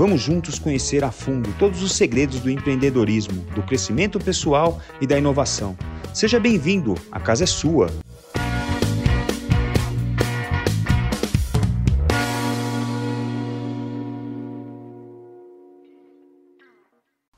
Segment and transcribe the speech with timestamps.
[0.00, 5.18] Vamos juntos conhecer a fundo todos os segredos do empreendedorismo, do crescimento pessoal e da
[5.18, 5.76] inovação.
[6.14, 7.88] Seja bem-vindo, a casa é sua.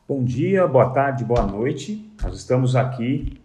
[0.07, 2.09] Bom dia, boa tarde, boa noite.
[2.23, 3.41] Nós estamos aqui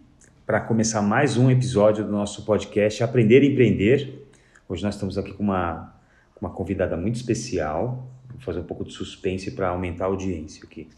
[0.46, 4.28] para começar mais um episódio do nosso podcast Aprender e Empreender.
[4.68, 5.92] Hoje nós estamos aqui com uma,
[6.40, 10.88] uma convidada muito especial, fazer um pouco de suspense para aumentar a audiência aqui.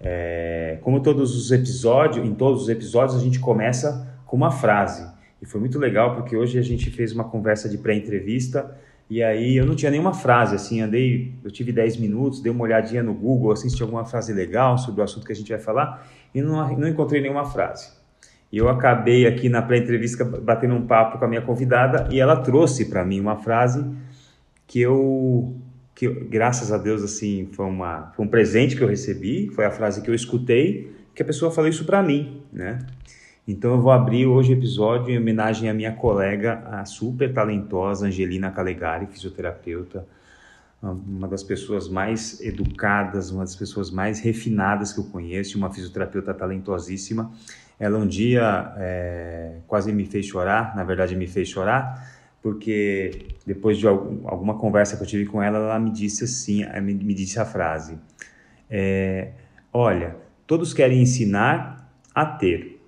[0.00, 5.06] É, como todos os episódios, em todos os episódios a gente começa com uma frase.
[5.40, 8.76] E foi muito legal porque hoje a gente fez uma conversa de pré-entrevista
[9.08, 12.64] e aí eu não tinha nenhuma frase, assim, andei, eu tive 10 minutos, dei uma
[12.64, 15.50] olhadinha no Google, assim, se tinha alguma frase legal sobre o assunto que a gente
[15.50, 17.92] vai falar e não, não encontrei nenhuma frase.
[18.50, 22.36] E eu acabei aqui na pré-entrevista batendo um papo com a minha convidada e ela
[22.36, 23.84] trouxe para mim uma frase
[24.66, 25.54] que eu
[25.94, 29.70] que graças a Deus assim foi, uma, foi um presente que eu recebi, foi a
[29.70, 32.78] frase que eu escutei, que a pessoa falou isso para mim, né?
[33.46, 38.06] Então eu vou abrir hoje o episódio em homenagem à minha colega, a super talentosa
[38.06, 40.06] Angelina Calegari, fisioterapeuta,
[40.82, 46.34] uma das pessoas mais educadas, uma das pessoas mais refinadas que eu conheço, uma fisioterapeuta
[46.34, 47.30] talentosíssima.
[47.78, 52.13] Ela um dia é, quase me fez chorar, na verdade me fez chorar,
[52.44, 56.78] porque depois de alguma conversa que eu tive com ela, ela me disse assim, eh,
[56.78, 57.98] me disse a frase:
[58.68, 59.30] é,
[59.72, 60.14] olha,
[60.46, 62.82] todos querem ensinar a ter,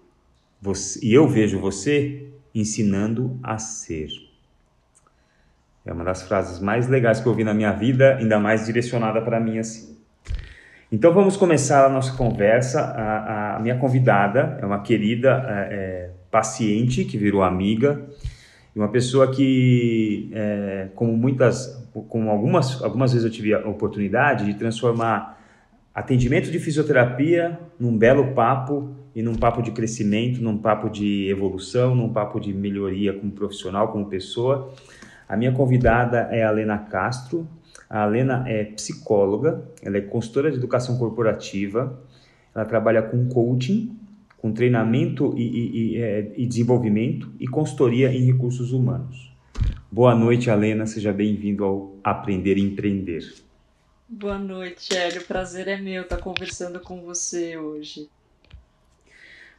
[0.61, 4.11] você, e eu vejo você ensinando a ser.
[5.87, 9.23] É uma das frases mais legais que eu ouvi na minha vida, ainda mais direcionada
[9.23, 9.97] para mim assim.
[10.93, 12.83] Então vamos começar a nossa conversa.
[12.83, 18.07] A, a minha convidada é uma querida é, paciente que virou amiga
[18.77, 24.45] e uma pessoa que, é, como muitas, como algumas, algumas vezes eu tive a oportunidade
[24.45, 25.41] de transformar
[25.95, 31.95] atendimento de fisioterapia num belo papo e num papo de crescimento, num papo de evolução,
[31.95, 34.71] num papo de melhoria como profissional, como pessoa.
[35.27, 37.49] A minha convidada é a Lena Castro.
[37.89, 41.99] A Lena é psicóloga, ela é consultora de educação corporativa,
[42.55, 43.97] ela trabalha com coaching
[44.47, 49.35] com treinamento e, e, e, é, e desenvolvimento e consultoria em recursos humanos.
[49.91, 53.35] Boa noite, Alena, seja bem-vindo ao Aprender e Empreender.
[54.09, 58.09] Boa noite, Hélio, o prazer é meu estar conversando com você hoje.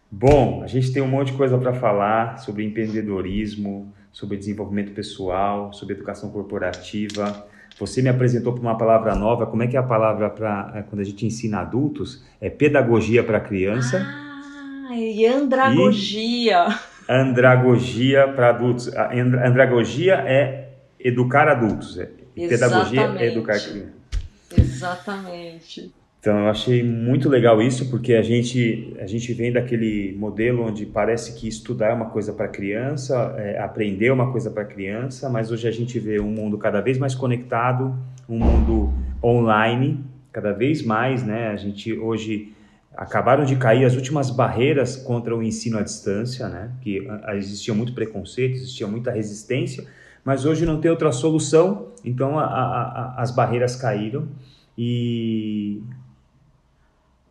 [0.09, 5.73] Bom, a gente tem um monte de coisa para falar sobre empreendedorismo, sobre desenvolvimento pessoal,
[5.73, 7.45] sobre educação corporativa.
[7.77, 9.45] Você me apresentou para uma palavra nova.
[9.47, 12.23] Como é que é a palavra para é, quando a gente ensina adultos?
[12.39, 14.01] É pedagogia para criança.
[14.01, 14.26] Ah
[14.95, 16.67] e andragogia.
[16.69, 18.89] E andragogia para adultos.
[18.95, 21.97] Andragogia é educar adultos.
[21.97, 22.09] É.
[22.35, 23.93] Pedagogia é educar crianças.
[24.55, 25.91] Exatamente.
[26.19, 30.85] Então eu achei muito legal isso porque a gente a gente vem daquele modelo onde
[30.85, 35.29] parece que estudar é uma coisa para criança, é, aprender é uma coisa para criança,
[35.29, 37.95] mas hoje a gente vê um mundo cada vez mais conectado,
[38.27, 38.91] um mundo
[39.23, 41.47] online cada vez mais, né?
[41.47, 42.53] A gente hoje
[42.97, 46.71] acabaram de cair as últimas barreiras contra o ensino à distância, né?
[46.81, 49.85] Que existia muito preconceito, existia muita resistência,
[50.25, 54.27] mas hoje não tem outra solução, então a, a, a, as barreiras caíram
[54.75, 55.81] e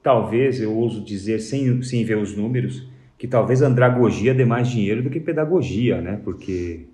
[0.03, 2.87] talvez eu ouso dizer sem, sem ver os números
[3.19, 6.21] que talvez andragogia dê mais dinheiro do que pedagogia, né?
[6.23, 6.87] Porque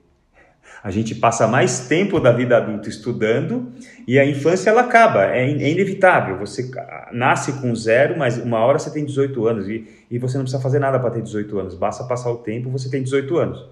[0.83, 3.72] a gente passa mais tempo da vida adulta estudando
[4.07, 6.39] e a infância ela acaba, é, é inevitável.
[6.39, 6.71] Você
[7.13, 10.63] nasce com zero, mas uma hora você tem 18 anos e, e você não precisa
[10.63, 13.66] fazer nada para ter 18 anos, basta passar o tempo, você tem 18 anos.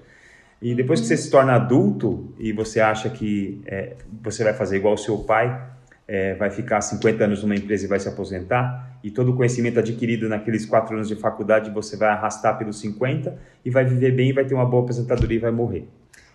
[0.63, 4.77] E depois que você se torna adulto e você acha que é, você vai fazer
[4.77, 5.69] igual o seu pai,
[6.07, 9.79] é, vai ficar 50 anos numa empresa e vai se aposentar, e todo o conhecimento
[9.79, 14.33] adquirido naqueles 4 anos de faculdade você vai arrastar pelos 50 e vai viver bem,
[14.33, 15.89] vai ter uma boa aposentadoria e vai morrer.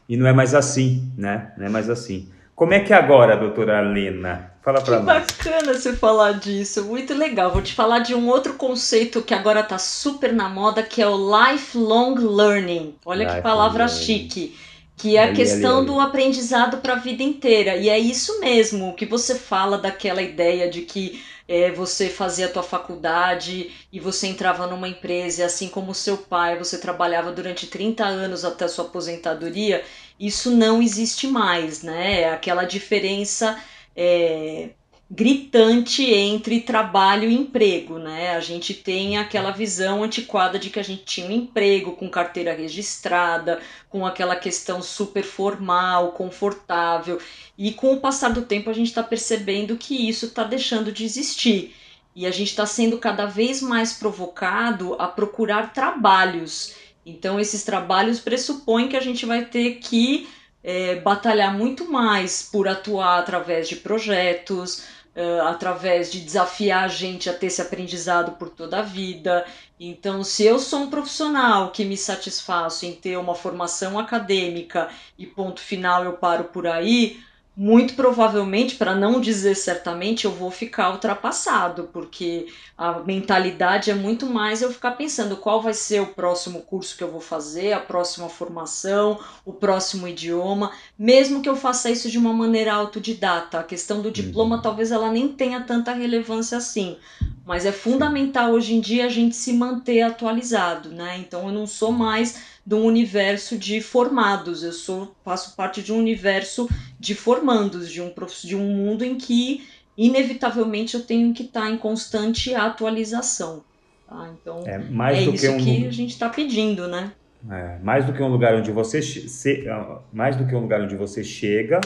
[0.08, 1.52] E não é mais assim, né?
[1.58, 2.30] Não é mais assim.
[2.56, 4.52] Como é que é agora, doutora Lena?
[4.64, 4.88] Fala nós.
[4.88, 7.52] Que bacana você falar disso, muito legal.
[7.52, 11.08] Vou te falar de um outro conceito que agora está super na moda, que é
[11.08, 12.96] o lifelong learning.
[13.06, 14.04] Olha lifelong que palavra learning.
[14.04, 14.56] chique.
[14.98, 17.76] Que é a questão do aprendizado para a vida inteira.
[17.76, 22.48] E é isso mesmo, o que você fala daquela ideia de que é, você fazia
[22.48, 27.32] a tua faculdade e você entrava numa empresa, e assim como seu pai, você trabalhava
[27.32, 29.84] durante 30 anos até a sua aposentadoria,
[30.20, 32.30] isso não existe mais, né?
[32.30, 33.62] Aquela diferença
[33.96, 34.70] é,
[35.10, 38.36] gritante entre trabalho e emprego, né?
[38.36, 42.54] A gente tem aquela visão antiquada de que a gente tinha um emprego com carteira
[42.54, 47.20] registrada, com aquela questão super formal, confortável,
[47.58, 51.06] e com o passar do tempo a gente está percebendo que isso está deixando de
[51.06, 51.76] existir.
[52.16, 56.74] E a gente está sendo cada vez mais provocado a procurar trabalhos.
[57.06, 60.28] Então, esses trabalhos pressupõem que a gente vai ter que
[60.64, 64.84] é, batalhar muito mais por atuar através de projetos,
[65.16, 69.46] uh, através de desafiar a gente a ter esse aprendizado por toda a vida.
[69.80, 75.26] Então, se eu sou um profissional que me satisfaço em ter uma formação acadêmica e
[75.26, 77.20] ponto final eu paro por aí,
[77.58, 82.48] muito provavelmente, para não dizer certamente, eu vou ficar ultrapassado, porque
[82.78, 87.04] a mentalidade é muito mais eu ficar pensando qual vai ser o próximo curso que
[87.04, 92.18] eu vou fazer, a próxima formação, o próximo idioma, mesmo que eu faça isso de
[92.18, 93.60] uma maneira autodidata.
[93.60, 94.62] A questão do diploma uhum.
[94.62, 96.98] talvez ela nem tenha tanta relevância assim,
[97.46, 101.18] mas é fundamental hoje em dia a gente se manter atualizado, né?
[101.20, 105.94] Então eu não sou mais de um universo de formados, eu sou faço parte de
[105.94, 106.68] um universo
[107.00, 108.12] de formandos, de um,
[108.44, 109.64] de um mundo em que
[109.96, 113.64] inevitavelmente eu tenho que estar em constante atualização.
[114.08, 114.34] Tá?
[114.34, 115.58] Então é, mais é do isso que, um...
[115.58, 117.12] que a gente está pedindo, né?
[117.48, 119.66] É, mais do que um lugar onde você se,
[120.12, 121.80] mais do que um lugar onde você chega,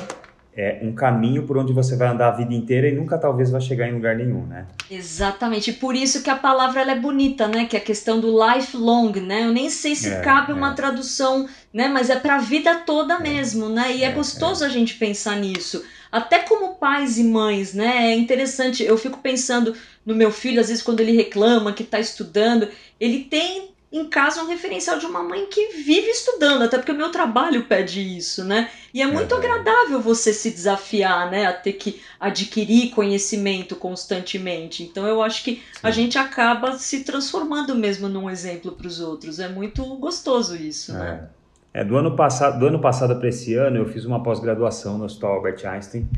[0.60, 3.62] é um caminho por onde você vai andar a vida inteira e nunca talvez vai
[3.62, 4.66] chegar em lugar nenhum, né?
[4.92, 7.66] Exatamente, por isso que a palavra é bonita, né?
[7.66, 9.46] Que é a questão do lifelong, né?
[9.46, 10.56] Eu nem sei se é, cabe é.
[10.56, 11.88] uma tradução, né?
[11.88, 13.20] Mas é para a vida toda é.
[13.22, 13.96] mesmo, né?
[13.96, 14.68] E é, é gostoso é.
[14.68, 15.82] a gente pensar nisso.
[16.12, 18.12] Até como pais e mães, né?
[18.12, 18.84] É interessante.
[18.84, 19.74] Eu fico pensando
[20.06, 22.68] no meu filho, às vezes quando ele reclama que está estudando,
[23.00, 26.96] ele tem em casa um referencial de uma mãe que vive estudando, até porque o
[26.96, 28.70] meu trabalho pede isso, né?
[28.94, 29.38] E é muito é.
[29.38, 34.84] agradável você se desafiar, né, a ter que adquirir conhecimento constantemente.
[34.84, 35.62] Então eu acho que Sim.
[35.82, 39.40] a gente acaba se transformando mesmo num exemplo para os outros.
[39.40, 41.00] É muito gostoso isso, né?
[41.00, 41.12] é.
[41.12, 41.30] né?
[41.72, 45.06] É, do ano passado, do ano passado para esse ano, eu fiz uma pós-graduação no
[45.06, 46.10] Hospital Albert Einstein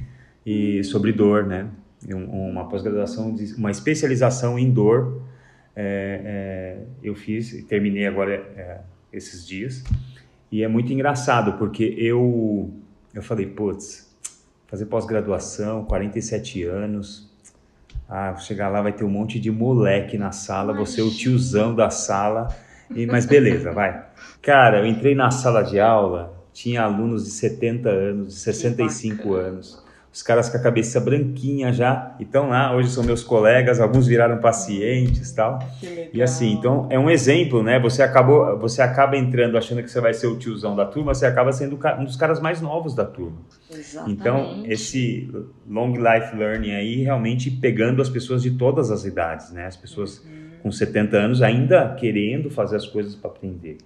[0.46, 1.68] e sobre dor, né?
[2.10, 5.22] Uma pós-graduação, uma especialização em dor
[5.76, 8.80] é, é, eu fiz e terminei agora é,
[9.12, 9.84] esses dias.
[10.52, 12.72] E é muito engraçado, porque eu,
[13.14, 14.14] eu falei, putz,
[14.68, 17.32] fazer pós-graduação, 47 anos,
[18.10, 21.74] ah, chegar lá vai ter um monte de moleque na sala, você é o tiozão
[21.74, 22.50] da sala,
[22.94, 24.06] e, mas beleza, vai.
[24.42, 29.81] Cara, eu entrei na sala de aula, tinha alunos de 70 anos, de 65 anos
[30.13, 34.40] os caras com a cabeça branquinha já, estão lá, hoje são meus colegas, alguns viraram
[34.40, 35.60] pacientes tal.
[36.13, 37.80] E assim, então é um exemplo, né?
[37.80, 41.25] Você acabou, você acaba entrando achando que você vai ser o tiozão da turma, você
[41.25, 43.38] acaba sendo um dos caras mais novos da turma.
[43.72, 44.19] Exatamente.
[44.19, 45.30] Então, esse
[45.66, 49.66] long life learning aí realmente pegando as pessoas de todas as idades, né?
[49.66, 50.60] As pessoas uhum.
[50.63, 53.78] com 70 anos ainda querendo fazer as coisas para aprender.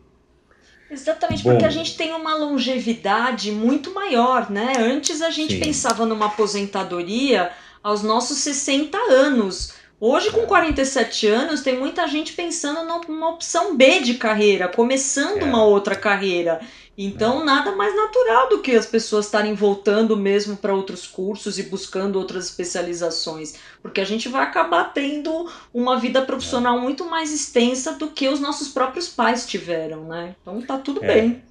[0.90, 4.74] Exatamente, Bom, porque a gente tem uma longevidade muito maior, né?
[4.78, 5.60] Antes a gente sim.
[5.60, 7.51] pensava numa aposentadoria
[7.82, 9.74] aos nossos 60 anos.
[10.00, 11.32] Hoje, com 47 é.
[11.32, 15.46] anos, tem muita gente pensando numa opção B de carreira, começando é.
[15.46, 16.60] uma outra carreira.
[16.98, 17.46] Então, é.
[17.46, 22.18] nada mais natural do que as pessoas estarem voltando mesmo para outros cursos e buscando
[22.18, 26.82] outras especializações, porque a gente vai acabar tendo uma vida profissional é.
[26.82, 30.36] muito mais extensa do que os nossos próprios pais tiveram, né?
[30.42, 31.08] Então, tá tudo é.
[31.08, 31.44] bem.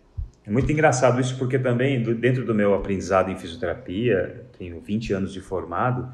[0.47, 5.33] É muito engraçado isso, porque também, dentro do meu aprendizado em fisioterapia, tenho 20 anos
[5.33, 6.13] de formado,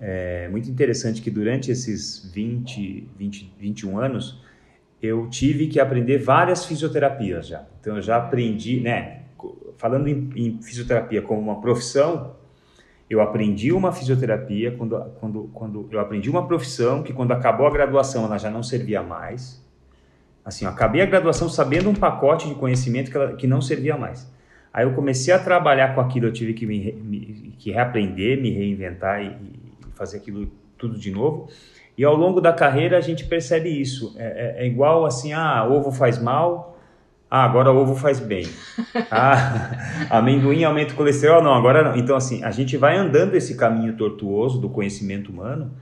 [0.00, 4.38] é muito interessante que durante esses 20, 20 21 anos,
[5.04, 7.64] eu tive que aprender várias fisioterapias já.
[7.80, 9.20] Então eu já aprendi, né?
[9.76, 12.36] Falando em, em fisioterapia como uma profissão,
[13.10, 17.70] eu aprendi uma fisioterapia quando, quando, quando eu aprendi uma profissão que quando acabou a
[17.70, 19.62] graduação ela já não servia mais.
[20.44, 23.96] Assim, eu acabei a graduação sabendo um pacote de conhecimento que, ela, que não servia
[23.96, 24.30] mais.
[24.72, 28.50] Aí eu comecei a trabalhar com aquilo, eu tive que me, me que reaprender, me
[28.50, 31.48] reinventar e, e fazer aquilo tudo de novo.
[31.96, 34.14] E ao longo da carreira a gente percebe isso.
[34.18, 36.78] É, é, é igual assim, ah, ovo faz mal,
[37.30, 38.46] ah, agora ovo faz bem.
[39.10, 41.96] Ah, amendoim aumenta o colesterol, não, agora não.
[41.96, 45.72] Então assim, a gente vai andando esse caminho tortuoso do conhecimento humano,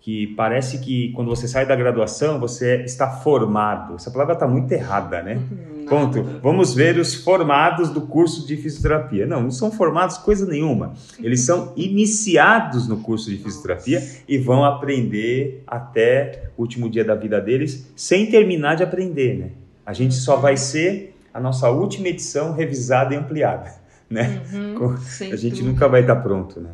[0.00, 3.94] que parece que quando você sai da graduação você está formado.
[3.94, 5.34] Essa palavra está muito errada, né?
[5.34, 5.75] Uhum.
[5.88, 6.22] Ponto.
[6.42, 9.26] Vamos ver os formados do curso de fisioterapia.
[9.26, 10.94] Não, não são formados coisa nenhuma.
[11.18, 17.14] Eles são iniciados no curso de fisioterapia e vão aprender até o último dia da
[17.14, 19.50] vida deles, sem terminar de aprender, né?
[19.84, 23.74] A gente só vai ser a nossa última edição revisada e ampliada,
[24.10, 24.42] né?
[24.52, 24.96] Uhum,
[25.32, 26.70] a gente nunca vai estar pronto, né?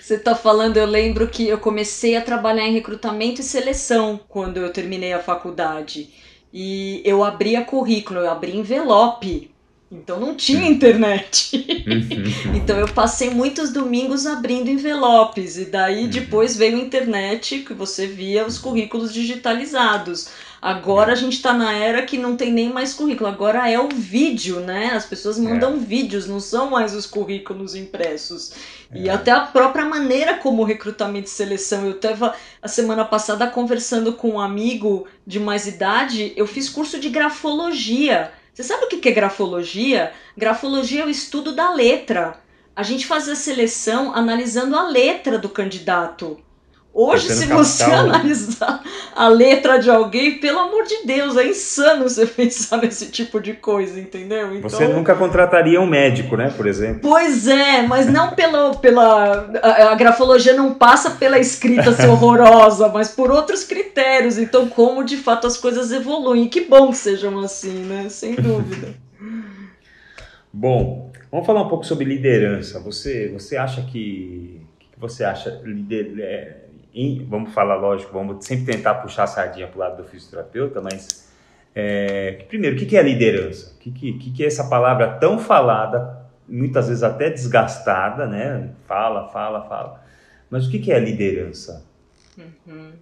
[0.00, 4.56] Você está falando, eu lembro que eu comecei a trabalhar em recrutamento e seleção quando
[4.56, 6.08] eu terminei a faculdade.
[6.52, 9.50] E eu abria currículo, eu abria envelope.
[9.90, 11.66] Então não tinha internet.
[11.86, 12.52] Uhum.
[12.56, 15.56] então eu passei muitos domingos abrindo envelopes.
[15.56, 16.10] E daí uhum.
[16.10, 20.28] depois veio a internet que você via os currículos digitalizados.
[20.60, 23.88] Agora a gente está na era que não tem nem mais currículo, agora é o
[23.88, 24.90] vídeo, né?
[24.92, 25.76] As pessoas mandam é.
[25.76, 28.52] vídeos, não são mais os currículos impressos.
[28.90, 29.02] É.
[29.02, 31.86] E até a própria maneira como recrutamento e seleção.
[31.86, 36.98] Eu estava a semana passada conversando com um amigo de mais idade, eu fiz curso
[36.98, 38.32] de grafologia.
[38.52, 40.12] Você sabe o que é grafologia?
[40.36, 42.40] Grafologia é o estudo da letra.
[42.74, 46.40] A gente faz a seleção analisando a letra do candidato.
[47.00, 48.82] Hoje, se você capital, analisar
[49.14, 53.52] a letra de alguém, pelo amor de Deus, é insano você pensar nesse tipo de
[53.52, 54.52] coisa, entendeu?
[54.56, 57.02] Então, você nunca contrataria um médico, né, por exemplo?
[57.02, 58.74] Pois é, mas não pela.
[58.74, 64.36] pela a, a grafologia não passa pela escrita ser horrorosa, mas por outros critérios.
[64.36, 66.46] Então, como de fato as coisas evoluem.
[66.46, 68.08] E que bom que sejam assim, né?
[68.08, 68.88] Sem dúvida.
[70.52, 72.80] bom, vamos falar um pouco sobre liderança.
[72.80, 74.60] Você, você acha que.
[74.80, 75.60] O que você acha?
[75.64, 80.02] Lider, é, em, vamos falar, lógico, vamos sempre tentar puxar a sardinha para o lado
[80.02, 81.28] do fisioterapeuta, mas
[81.74, 83.74] é, primeiro, o que, que é liderança?
[83.74, 88.70] O que, que, que é essa palavra tão falada, muitas vezes até desgastada, né?
[88.86, 90.02] Fala, fala, fala.
[90.50, 91.84] Mas o que, que é liderança?
[92.36, 92.92] Uhum.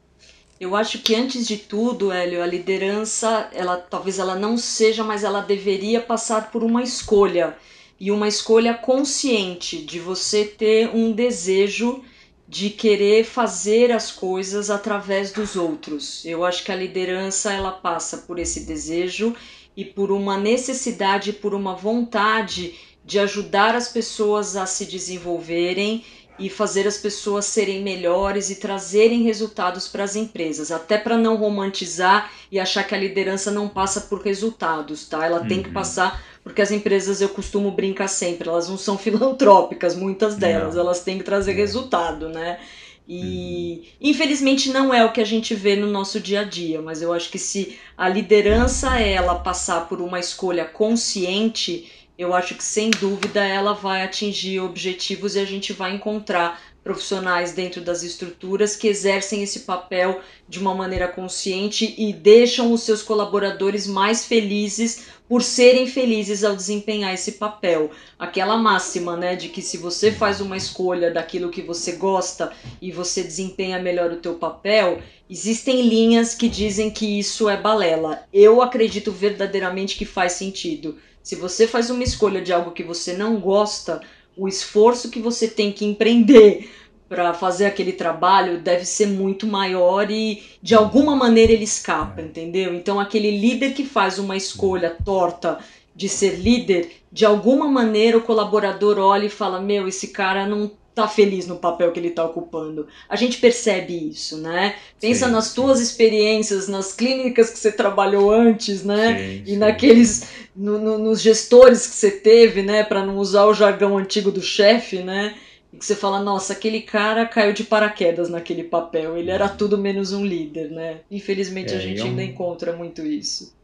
[0.59, 5.23] Eu acho que antes de tudo, Hélio, a liderança, ela talvez ela não seja, mas
[5.23, 7.55] ela deveria passar por uma escolha
[8.01, 12.03] e uma escolha consciente de você ter um desejo
[12.49, 16.25] de querer fazer as coisas através dos outros.
[16.25, 19.35] Eu acho que a liderança ela passa por esse desejo
[19.77, 22.75] e por uma necessidade, por uma vontade
[23.05, 26.05] de ajudar as pessoas a se desenvolverem
[26.39, 31.37] e fazer as pessoas serem melhores e trazerem resultados para as empresas, até para não
[31.37, 35.25] romantizar e achar que a liderança não passa por resultados, tá?
[35.25, 35.49] Ela uhum.
[35.49, 35.75] tem que uhum.
[35.75, 40.83] passar porque as empresas eu costumo brincar sempre, elas não são filantrópicas, muitas delas, não.
[40.83, 41.55] elas têm que trazer é.
[41.55, 42.61] resultado, né?
[43.09, 44.11] E uhum.
[44.11, 47.13] infelizmente não é o que a gente vê no nosso dia a dia, mas eu
[47.13, 52.91] acho que se a liderança ela passar por uma escolha consciente, eu acho que sem
[52.91, 58.87] dúvida ela vai atingir objetivos e a gente vai encontrar profissionais dentro das estruturas que
[58.87, 65.43] exercem esse papel de uma maneira consciente e deixam os seus colaboradores mais felizes por
[65.43, 67.91] serem felizes ao desempenhar esse papel.
[68.17, 72.93] Aquela máxima, né, de que se você faz uma escolha daquilo que você gosta e
[72.93, 78.23] você desempenha melhor o teu papel, existem linhas que dizem que isso é balela.
[78.33, 80.97] Eu acredito verdadeiramente que faz sentido.
[81.27, 84.01] Se você faz uma escolha de algo que você não gosta,
[84.37, 86.71] o esforço que você tem que empreender
[87.09, 92.73] para fazer aquele trabalho deve ser muito maior e de alguma maneira ele escapa, entendeu?
[92.77, 95.59] Então aquele líder que faz uma escolha torta
[95.97, 100.71] de ser líder, de alguma maneira o colaborador olha e fala: "Meu, esse cara não
[100.97, 102.89] tá feliz no papel que ele tá ocupando.
[103.07, 104.77] A gente percebe isso, né?
[104.99, 105.55] Pensa sim, nas sim.
[105.55, 109.19] tuas experiências, nas clínicas que você trabalhou antes, né?
[109.19, 110.27] Sim, e naqueles,
[110.57, 112.83] no, no, nos gestores que você teve, né?
[112.83, 115.35] Para não usar o jargão antigo do chefe, né?
[115.71, 119.19] E que você fala, nossa, aquele cara caiu de paraquedas naquele papel.
[119.19, 121.01] Ele era tudo menos um líder, né?
[121.11, 122.07] Infelizmente é, a gente é um...
[122.07, 123.55] ainda encontra muito isso.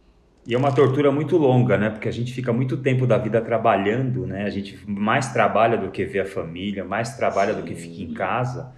[0.47, 1.89] E é uma tortura muito longa, né?
[1.89, 4.45] Porque a gente fica muito tempo da vida trabalhando, né?
[4.45, 7.61] A gente mais trabalha do que vê a família, mais trabalha Sim.
[7.61, 8.73] do que fica em casa.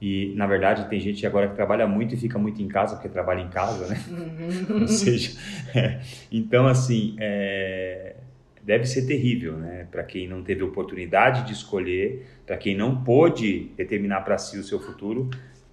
[0.00, 3.08] E, na verdade, tem gente agora que trabalha muito e fica muito em casa porque
[3.08, 4.00] trabalha em casa, né?
[4.08, 4.82] Uhum.
[4.82, 5.36] Ou seja,
[5.74, 8.14] é, então, assim, é,
[8.62, 9.88] deve ser terrível, né?
[9.90, 14.62] Para quem não teve oportunidade de escolher, para quem não pôde determinar para si o
[14.62, 15.28] seu futuro,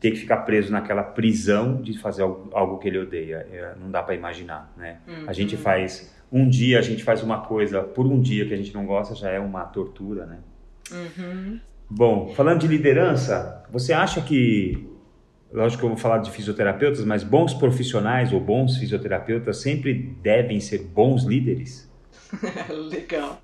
[0.05, 3.37] ter que ficar preso naquela prisão de fazer algo, algo que ele odeia.
[3.51, 4.99] É, não dá para imaginar, né?
[5.07, 5.23] Uhum.
[5.27, 8.57] A gente faz um dia, a gente faz uma coisa por um dia que a
[8.57, 10.37] gente não gosta, já é uma tortura, né?
[10.91, 11.59] Uhum.
[11.89, 14.87] Bom, falando de liderança, você acha que,
[15.51, 20.59] lógico que eu vou falar de fisioterapeutas, mas bons profissionais ou bons fisioterapeutas sempre devem
[20.59, 21.91] ser bons líderes?
[22.89, 23.41] Legal.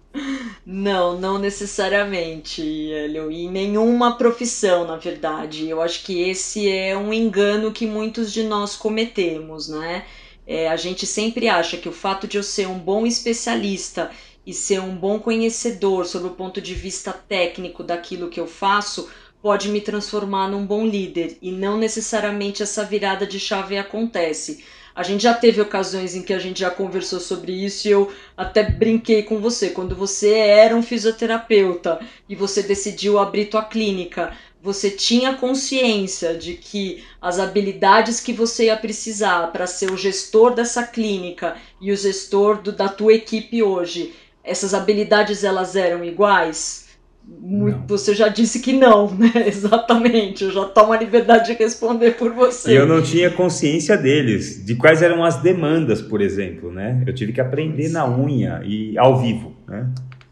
[0.66, 3.32] Não, não necessariamente, Hélio.
[3.32, 5.68] E nenhuma profissão, na verdade.
[5.68, 10.06] Eu acho que esse é um engano que muitos de nós cometemos, né?
[10.46, 14.12] É, a gente sempre acha que o fato de eu ser um bom especialista
[14.46, 19.10] e ser um bom conhecedor sobre o ponto de vista técnico daquilo que eu faço
[19.42, 24.64] pode me transformar num bom líder e não necessariamente essa virada de chave acontece.
[24.94, 28.12] A gente já teve ocasiões em que a gente já conversou sobre isso e eu
[28.36, 29.70] até brinquei com você.
[29.70, 36.54] Quando você era um fisioterapeuta e você decidiu abrir tua clínica, você tinha consciência de
[36.54, 41.98] que as habilidades que você ia precisar para ser o gestor dessa clínica e o
[41.98, 46.81] gestor do, da tua equipe hoje, essas habilidades elas eram iguais?
[47.28, 47.86] Não.
[47.88, 49.32] Você já disse que não, né?
[49.48, 50.44] Exatamente.
[50.44, 52.78] Eu já tomo a liberdade de responder por você.
[52.78, 57.04] Eu não tinha consciência deles, de quais eram as demandas, por exemplo, né?
[57.06, 57.94] Eu tive que aprender Sim.
[57.94, 59.90] na unha e ao vivo, né?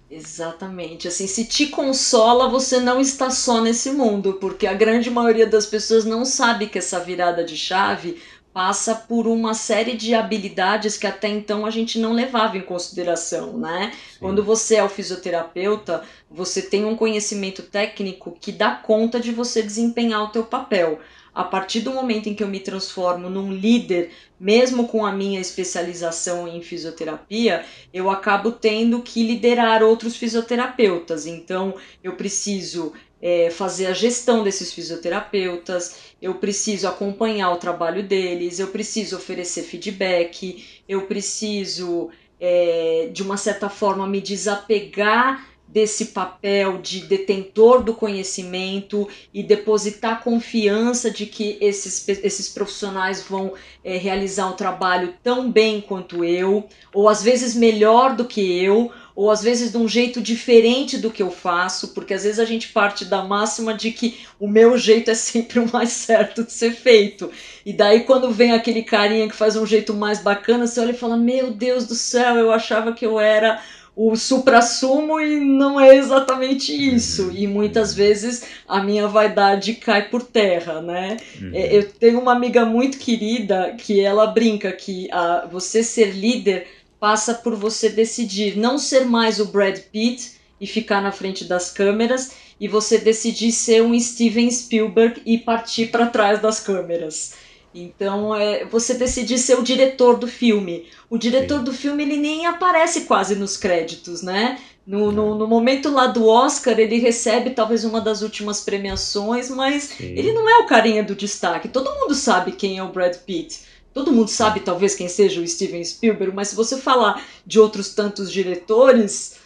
[0.10, 1.08] Exatamente.
[1.08, 5.66] Assim, se te consola, você não está só nesse mundo, porque a grande maioria das
[5.66, 8.18] pessoas não sabe que essa virada de chave
[8.54, 13.58] passa por uma série de habilidades que até então a gente não levava em consideração,
[13.58, 13.92] né?
[13.94, 14.18] Sim.
[14.20, 19.62] Quando você é o fisioterapeuta, você tem um conhecimento técnico que dá conta de você
[19.62, 21.00] desempenhar o teu papel.
[21.34, 25.40] A partir do momento em que eu me transformo num líder, mesmo com a minha
[25.40, 27.64] especialização em fisioterapia,
[27.94, 31.26] eu acabo tendo que liderar outros fisioterapeutas.
[31.26, 38.60] Então, eu preciso é, fazer a gestão desses fisioterapeutas, eu preciso acompanhar o trabalho deles,
[38.60, 42.10] eu preciso oferecer feedback, eu preciso,
[42.40, 50.24] é, de uma certa forma, me desapegar desse papel de detentor do conhecimento e depositar
[50.24, 56.68] confiança de que esses, esses profissionais vão é, realizar o trabalho tão bem quanto eu,
[56.92, 61.12] ou às vezes melhor do que eu, ou às vezes de um jeito diferente do
[61.12, 64.78] que eu faço, porque às vezes a gente parte da máxima de que o meu
[64.78, 67.30] jeito é sempre o mais certo de ser feito.
[67.66, 70.98] E daí quando vem aquele carinha que faz um jeito mais bacana, você olha e
[70.98, 73.62] fala: "Meu Deus do céu, eu achava que eu era
[73.94, 77.24] o supra-sumo e não é exatamente isso.
[77.24, 77.36] Uhum.
[77.36, 81.18] E muitas vezes a minha vaidade cai por terra, né?
[81.42, 81.52] Uhum.
[81.54, 86.79] É, eu tenho uma amiga muito querida que ela brinca que a, você ser líder
[87.00, 91.72] passa por você decidir não ser mais o Brad Pitt e ficar na frente das
[91.72, 97.34] câmeras e você decidir ser um Steven Spielberg e partir para trás das câmeras.
[97.74, 100.88] Então, é, você decidir ser o diretor do filme.
[101.10, 101.64] O diretor Sim.
[101.64, 104.60] do filme ele nem aparece quase nos créditos, né?
[104.86, 109.84] No, no, no, momento lá do Oscar, ele recebe talvez uma das últimas premiações, mas
[109.84, 110.16] Sim.
[110.18, 111.68] ele não é o carinha do destaque.
[111.68, 113.69] Todo mundo sabe quem é o Brad Pitt.
[113.94, 117.94] Todo mundo sabe, talvez, quem seja o Steven Spielberg, mas se você falar de outros
[117.94, 119.40] tantos diretores,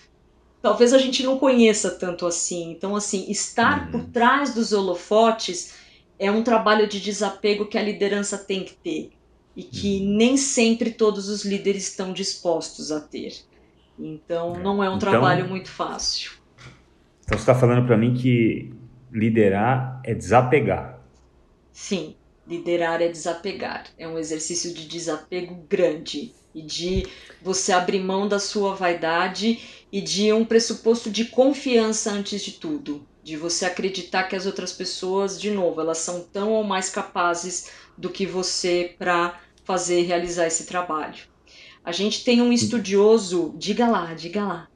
[0.61, 2.71] talvez a gente não conheça tanto assim.
[2.71, 3.91] Então, assim, estar uhum.
[3.91, 5.73] por trás dos holofotes
[6.19, 9.11] é um trabalho de desapego que a liderança tem que ter
[9.55, 10.17] e que uhum.
[10.17, 13.33] nem sempre todos os líderes estão dispostos a ter.
[13.97, 14.59] Então, é.
[14.59, 16.31] não é um então, trabalho muito fácil.
[17.23, 18.73] Então, você está falando para mim que
[19.11, 20.99] liderar é desapegar.
[21.71, 22.15] Sim.
[22.45, 27.07] Liderar é desapegar, é um exercício de desapego grande e de
[27.41, 33.07] você abrir mão da sua vaidade e de um pressuposto de confiança antes de tudo,
[33.23, 37.71] de você acreditar que as outras pessoas, de novo, elas são tão ou mais capazes
[37.97, 41.23] do que você para fazer realizar esse trabalho.
[41.83, 44.67] A gente tem um estudioso, diga lá, diga lá.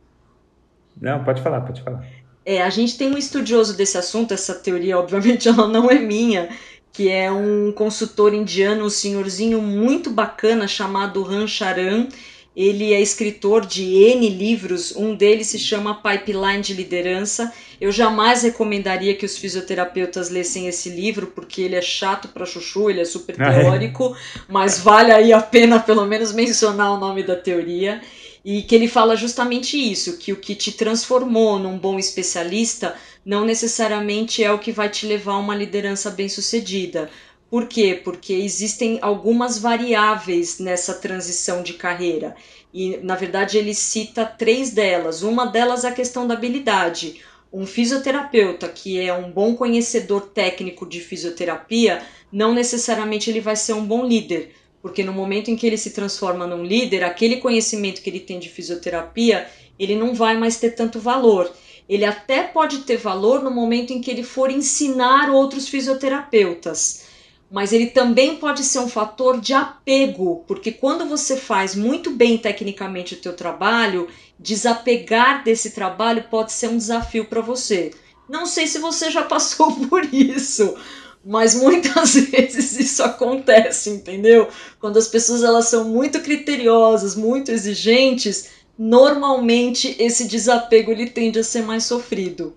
[1.00, 2.06] Não, pode falar, pode falar.
[2.46, 6.50] É, a gente tem um estudioso desse assunto, essa teoria obviamente ela não é minha,
[6.98, 12.08] que é um consultor indiano, um senhorzinho muito bacana chamado Ram Charan.
[12.56, 17.54] Ele é escritor de N livros, um deles se chama Pipeline de Liderança.
[17.80, 22.90] Eu jamais recomendaria que os fisioterapeutas lessem esse livro, porque ele é chato para chuchu,
[22.90, 24.42] ele é super teórico, ah, é?
[24.50, 28.02] mas vale aí a pena pelo menos mencionar o nome da teoria.
[28.50, 33.44] E que ele fala justamente isso, que o que te transformou num bom especialista não
[33.44, 37.10] necessariamente é o que vai te levar a uma liderança bem-sucedida.
[37.50, 38.00] Por quê?
[38.02, 42.38] Porque existem algumas variáveis nessa transição de carreira.
[42.74, 45.24] E, na verdade, ele cita três delas.
[45.24, 47.20] Uma delas é a questão da habilidade.
[47.52, 53.74] Um fisioterapeuta que é um bom conhecedor técnico de fisioterapia, não necessariamente ele vai ser
[53.74, 54.54] um bom líder,
[54.88, 58.40] porque no momento em que ele se transforma num líder, aquele conhecimento que ele tem
[58.40, 59.46] de fisioterapia,
[59.78, 61.52] ele não vai mais ter tanto valor.
[61.90, 67.04] Ele até pode ter valor no momento em que ele for ensinar outros fisioterapeutas,
[67.52, 72.38] mas ele também pode ser um fator de apego, porque quando você faz muito bem
[72.38, 74.08] tecnicamente o teu trabalho,
[74.40, 77.92] desapegar desse trabalho pode ser um desafio para você.
[78.30, 80.78] Não sei se você já passou por isso,
[81.28, 84.48] mas muitas vezes isso acontece, entendeu?
[84.80, 91.44] Quando as pessoas elas são muito criteriosas, muito exigentes, normalmente esse desapego ele tende a
[91.44, 92.56] ser mais sofrido,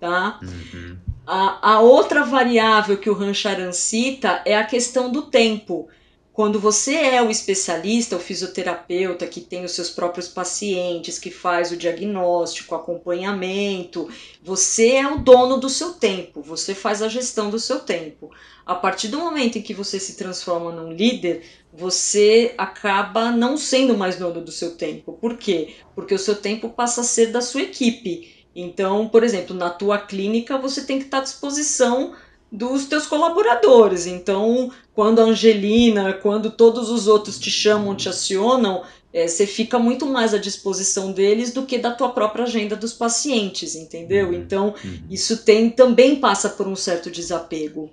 [0.00, 0.40] tá?
[0.42, 0.96] Uhum.
[1.26, 5.88] A, a outra variável que o Rancharan cita é a questão do tempo.
[6.36, 11.72] Quando você é o especialista, o fisioterapeuta que tem os seus próprios pacientes, que faz
[11.72, 14.06] o diagnóstico, acompanhamento,
[14.42, 18.30] você é o dono do seu tempo, você faz a gestão do seu tempo.
[18.66, 23.96] A partir do momento em que você se transforma num líder, você acaba não sendo
[23.96, 25.14] mais dono do seu tempo.
[25.14, 25.76] Por quê?
[25.94, 28.44] Porque o seu tempo passa a ser da sua equipe.
[28.54, 32.14] Então, por exemplo, na tua clínica você tem que estar à disposição
[32.56, 34.06] dos teus colaboradores.
[34.06, 39.78] Então, quando a Angelina, quando todos os outros te chamam, te acionam, é, você fica
[39.78, 44.28] muito mais à disposição deles do que da tua própria agenda dos pacientes, entendeu?
[44.28, 44.34] Uhum.
[44.34, 45.02] Então, uhum.
[45.10, 47.90] isso tem também passa por um certo desapego.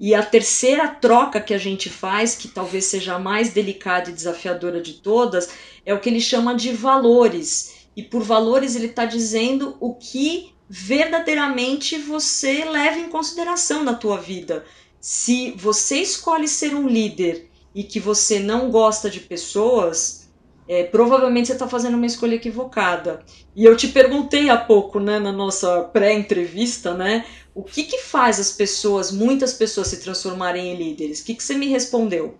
[0.00, 4.12] E a terceira troca que a gente faz, que talvez seja a mais delicada e
[4.12, 5.48] desafiadora de todas,
[5.86, 7.86] é o que ele chama de valores.
[7.96, 14.16] E por valores ele está dizendo o que verdadeiramente você leva em consideração na tua
[14.16, 14.64] vida.
[14.98, 20.30] Se você escolhe ser um líder e que você não gosta de pessoas,
[20.66, 23.20] é, provavelmente você está fazendo uma escolha equivocada.
[23.54, 28.40] E eu te perguntei há pouco, né, na nossa pré-entrevista, né, o que, que faz
[28.40, 31.20] as pessoas, muitas pessoas, se transformarem em líderes?
[31.20, 32.38] O que, que você me respondeu?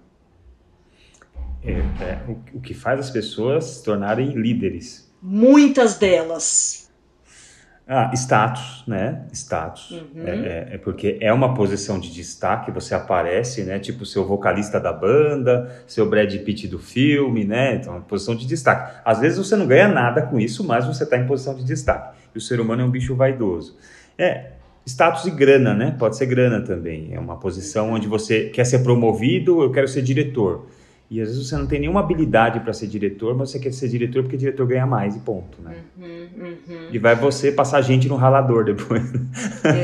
[1.62, 5.12] É, é, o, o que faz as pessoas se tornarem líderes?
[5.21, 6.82] Muitas delas.
[7.87, 9.27] Ah, status, né?
[9.33, 9.90] Status.
[9.90, 10.27] Uhum.
[10.27, 13.79] É, é, é, porque é uma posição de destaque, você aparece, né?
[13.79, 17.75] Tipo, seu vocalista da banda, seu Brad Pitt do filme, né?
[17.75, 19.01] Então, é uma posição de destaque.
[19.05, 22.16] Às vezes você não ganha nada com isso, mas você está em posição de destaque.
[22.35, 23.77] E o ser humano é um bicho vaidoso.
[24.16, 24.53] É,
[24.87, 25.95] status e grana, né?
[25.99, 27.12] Pode ser grana também.
[27.12, 30.66] É uma posição onde você quer ser promovido, eu quero ser diretor.
[31.12, 33.87] E às vezes você não tem nenhuma habilidade para ser diretor, mas você quer ser
[33.87, 35.77] diretor porque diretor ganha mais e ponto, né?
[35.98, 36.88] Uhum, uhum.
[36.90, 39.03] E vai você passar gente no ralador depois.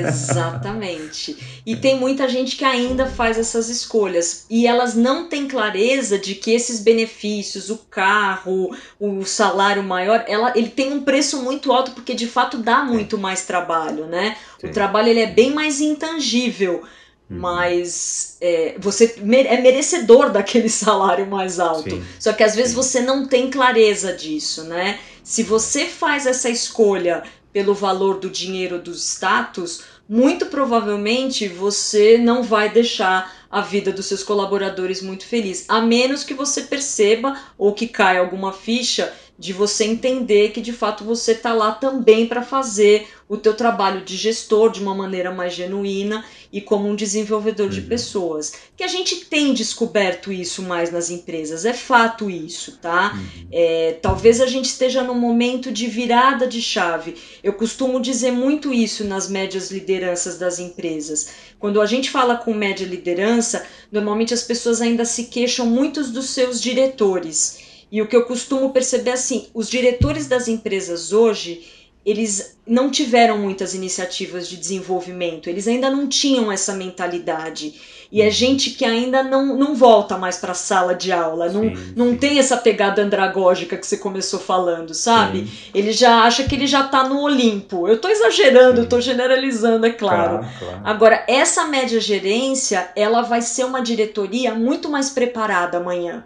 [0.08, 1.60] Exatamente.
[1.66, 6.34] E tem muita gente que ainda faz essas escolhas e elas não têm clareza de
[6.34, 11.90] que esses benefícios, o carro, o salário maior, ela, ele tem um preço muito alto
[11.90, 14.34] porque de fato dá muito mais trabalho, né?
[14.58, 14.68] Sim.
[14.68, 16.84] O trabalho ele é bem mais intangível.
[17.30, 17.38] Uhum.
[17.38, 21.90] Mas é, você é merecedor daquele salário mais alto.
[21.90, 22.04] Sim.
[22.18, 22.76] Só que às vezes Sim.
[22.76, 24.98] você não tem clareza disso, né?
[25.22, 32.42] Se você faz essa escolha pelo valor do dinheiro dos status, muito provavelmente você não
[32.42, 37.74] vai deixar a vida dos seus colaboradores muito feliz, a menos que você perceba ou
[37.74, 42.42] que caia alguma ficha de você entender que de fato você está lá também para
[42.42, 47.66] fazer o teu trabalho de gestor de uma maneira mais genuína e como um desenvolvedor
[47.66, 47.72] uhum.
[47.72, 48.52] de pessoas.
[48.76, 53.12] Que a gente tem descoberto isso mais nas empresas, é fato isso, tá?
[53.14, 53.48] Uhum.
[53.52, 57.14] É, talvez a gente esteja num momento de virada de chave.
[57.42, 61.28] Eu costumo dizer muito isso nas médias lideranças das empresas.
[61.58, 66.30] Quando a gente fala com média liderança, normalmente as pessoas ainda se queixam muitos dos
[66.30, 71.66] seus diretores e o que eu costumo perceber assim, os diretores das empresas hoje,
[72.04, 77.98] eles não tiveram muitas iniciativas de desenvolvimento, eles ainda não tinham essa mentalidade.
[78.10, 81.64] E é gente que ainda não, não volta mais para a sala de aula, não,
[81.64, 85.40] sim, não tem essa pegada andragógica que você começou falando, sabe?
[85.40, 85.70] Sim.
[85.74, 87.86] Ele já acha que ele já está no Olimpo.
[87.86, 90.38] Eu estou exagerando, estou generalizando, é claro.
[90.38, 90.80] Claro, claro.
[90.84, 96.24] Agora, essa média gerência, ela vai ser uma diretoria muito mais preparada amanhã.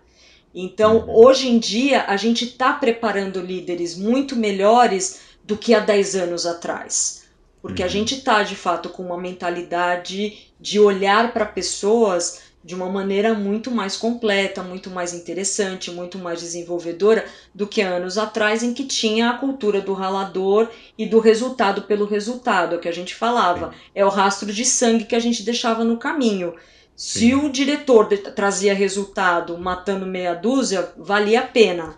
[0.54, 1.16] Então, uhum.
[1.16, 6.46] hoje em dia, a gente está preparando líderes muito melhores do que há 10 anos
[6.46, 7.22] atrás.
[7.60, 7.86] Porque uhum.
[7.86, 13.34] a gente está, de fato, com uma mentalidade de olhar para pessoas de uma maneira
[13.34, 18.84] muito mais completa, muito mais interessante, muito mais desenvolvedora do que anos atrás, em que
[18.84, 23.14] tinha a cultura do ralador e do resultado pelo resultado, é o que a gente
[23.14, 23.74] falava.
[23.94, 26.54] É o rastro de sangue que a gente deixava no caminho.
[26.94, 31.96] Se o diretor trazia resultado matando meia dúzia, valia a pena.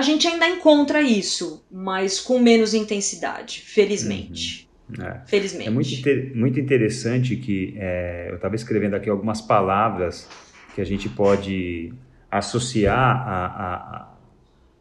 [0.00, 4.68] A gente ainda encontra isso, mas com menos intensidade, felizmente.
[4.88, 5.04] Uhum.
[5.04, 5.22] É.
[5.26, 5.68] Felizmente.
[5.68, 10.26] É muito, inter muito interessante que é, eu estava escrevendo aqui algumas palavras
[10.74, 11.92] que a gente pode
[12.30, 14.16] associar à,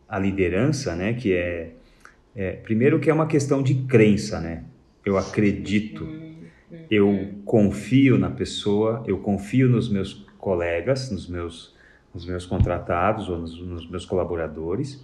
[0.07, 1.13] à, liderança, né?
[1.13, 1.71] Que é,
[2.35, 4.63] é, primeiro que é uma questão de crença, né?
[5.05, 6.05] Eu acredito.
[6.05, 6.29] Uhum
[6.89, 11.75] eu confio na pessoa, eu confio nos meus colegas, nos meus,
[12.13, 15.03] nos meus contratados ou nos, nos meus colaboradores,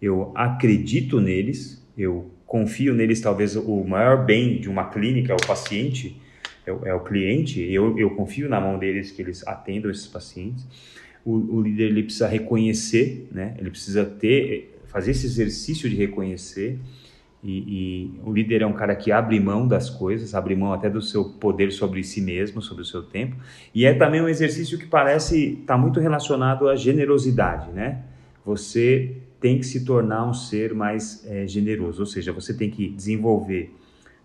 [0.00, 6.20] eu acredito neles, eu confio neles, talvez o maior bem de uma clínica, o paciente,
[6.66, 10.66] é, é o cliente, eu, eu confio na mão deles que eles atendam esses pacientes.
[11.24, 13.54] O, o líder ele precisa reconhecer, né?
[13.58, 16.78] Ele precisa ter, fazer esse exercício de reconhecer.
[17.46, 20.90] E, e, o líder é um cara que abre mão das coisas, abre mão até
[20.90, 23.36] do seu poder sobre si mesmo, sobre o seu tempo.
[23.74, 28.02] E é também um exercício que parece estar tá muito relacionado à generosidade, né?
[28.44, 32.88] Você tem que se tornar um ser mais é, generoso, ou seja, você tem que
[32.88, 33.72] desenvolver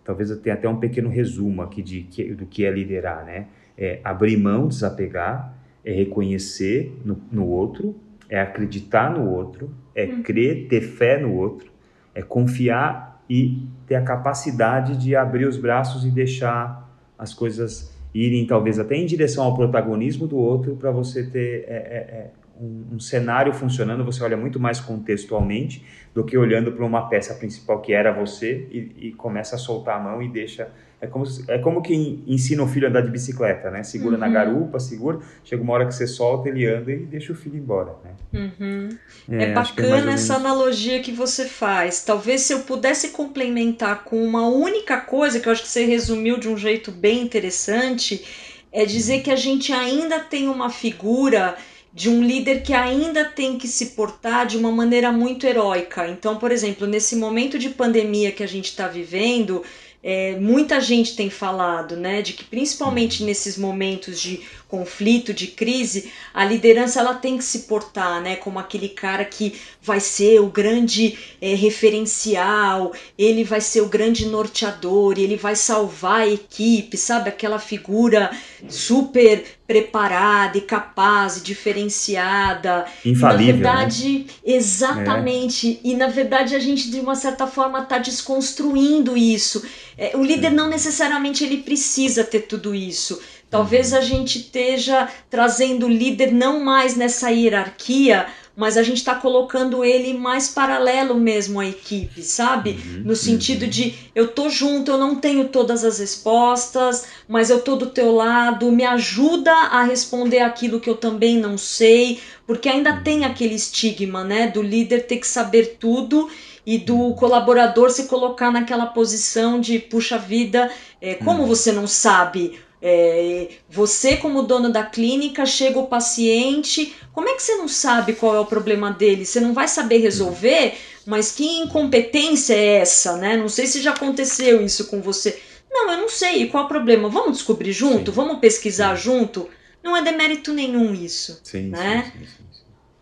[0.04, 2.02] talvez eu tenha até um pequeno resumo aqui de,
[2.34, 3.46] do que é liderar, né?
[3.76, 7.94] É abrir mão, desapegar, é reconhecer no, no outro,
[8.28, 10.22] é acreditar no outro, é uhum.
[10.22, 11.70] crer, ter fé no outro,
[12.14, 16.86] é confiar e ter a capacidade de abrir os braços e deixar
[17.18, 21.72] as coisas irem talvez até em direção ao protagonismo do outro para você ter é,
[21.72, 25.82] é, é um, um, cenário funcionando, você olha muito mais contextualmente
[26.14, 29.96] do que olhando para uma peça principal que era você e, e, começa a soltar
[29.96, 30.70] a mão e deixa.
[31.02, 33.82] É como, é como quem ensina o filho a andar de bicicleta, né?
[33.82, 34.20] Segura uhum.
[34.20, 37.56] na garupa, segura, chega uma hora que você solta, ele anda e deixa o filho
[37.56, 38.10] embora, né?
[38.32, 38.88] Uhum.
[39.28, 42.04] É, é, bacana é essa analogia que você faz.
[42.04, 46.38] Talvez se eu pudesse complementar com uma única coisa, que eu acho que você resumiu
[46.38, 48.24] de um jeito bem interessante,
[48.70, 51.56] é dizer que a gente ainda tem uma figura
[51.92, 56.08] de um líder que ainda tem que se portar de uma maneira muito heróica.
[56.08, 59.62] Então, por exemplo, nesse momento de pandemia que a gente está vivendo,
[60.02, 64.40] é, muita gente tem falado, né, de que principalmente nesses momentos de
[64.72, 69.60] conflito, de crise, a liderança ela tem que se portar, né, como aquele cara que
[69.82, 76.20] vai ser o grande é, referencial, ele vai ser o grande norteador, ele vai salvar
[76.20, 78.30] a equipe, sabe, aquela figura
[78.66, 82.84] super preparada e capaz e diferenciada.
[83.04, 83.56] Infalível.
[83.56, 84.26] E, na verdade, né?
[84.44, 85.80] exatamente.
[85.82, 85.88] É.
[85.88, 89.64] E na verdade a gente de uma certa forma está desconstruindo isso.
[89.96, 93.20] É, o líder não necessariamente ele precisa ter tudo isso.
[93.52, 99.14] Talvez a gente esteja trazendo o líder não mais nessa hierarquia, mas a gente está
[99.14, 102.70] colocando ele mais paralelo mesmo à equipe, sabe?
[102.70, 103.68] Uhum, no sentido uhum.
[103.68, 108.10] de eu tô junto, eu não tenho todas as respostas, mas eu tô do teu
[108.12, 113.02] lado, me ajuda a responder aquilo que eu também não sei, porque ainda uhum.
[113.02, 116.26] tem aquele estigma, né, do líder ter que saber tudo
[116.64, 117.12] e do uhum.
[117.12, 120.70] colaborador se colocar naquela posição de puxa vida,
[121.02, 121.48] é, como uhum.
[121.48, 122.58] você não sabe?
[122.84, 128.14] É, você, como dono da clínica, chega o paciente, como é que você não sabe
[128.14, 129.24] qual é o problema dele?
[129.24, 130.74] Você não vai saber resolver?
[131.06, 133.36] Mas que incompetência é essa, né?
[133.36, 135.40] Não sei se já aconteceu isso com você.
[135.70, 136.42] Não, eu não sei.
[136.42, 137.08] E qual é o problema?
[137.08, 138.10] Vamos descobrir junto?
[138.10, 138.16] Sim.
[138.16, 139.04] Vamos pesquisar sim.
[139.04, 139.48] junto?
[139.82, 141.40] Não é demérito nenhum isso.
[141.44, 142.12] Sim, né?
[142.12, 142.26] Sim,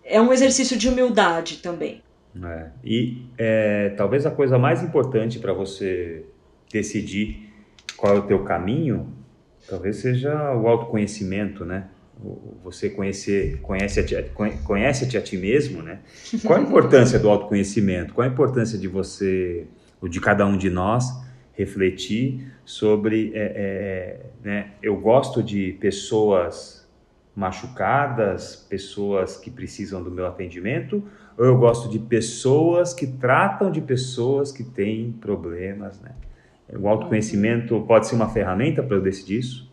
[0.04, 2.02] é um exercício de humildade também.
[2.42, 2.66] É.
[2.84, 6.24] E é, talvez a coisa mais importante para você
[6.70, 7.50] decidir
[7.96, 9.19] qual é o teu caminho
[9.68, 11.88] Talvez seja o autoconhecimento, né?
[12.62, 14.14] Você conhecer, conhece a ti,
[14.64, 16.00] conhece a ti mesmo, né?
[16.44, 18.12] Qual a importância do autoconhecimento?
[18.12, 19.66] Qual a importância de você,
[20.00, 21.06] ou de cada um de nós,
[21.52, 24.72] refletir sobre, é, é, né?
[24.82, 26.80] Eu gosto de pessoas
[27.34, 31.02] machucadas, pessoas que precisam do meu atendimento,
[31.38, 36.12] ou eu gosto de pessoas que tratam de pessoas que têm problemas, né?
[36.78, 39.70] O autoconhecimento pode ser uma ferramenta para eu decidir isso?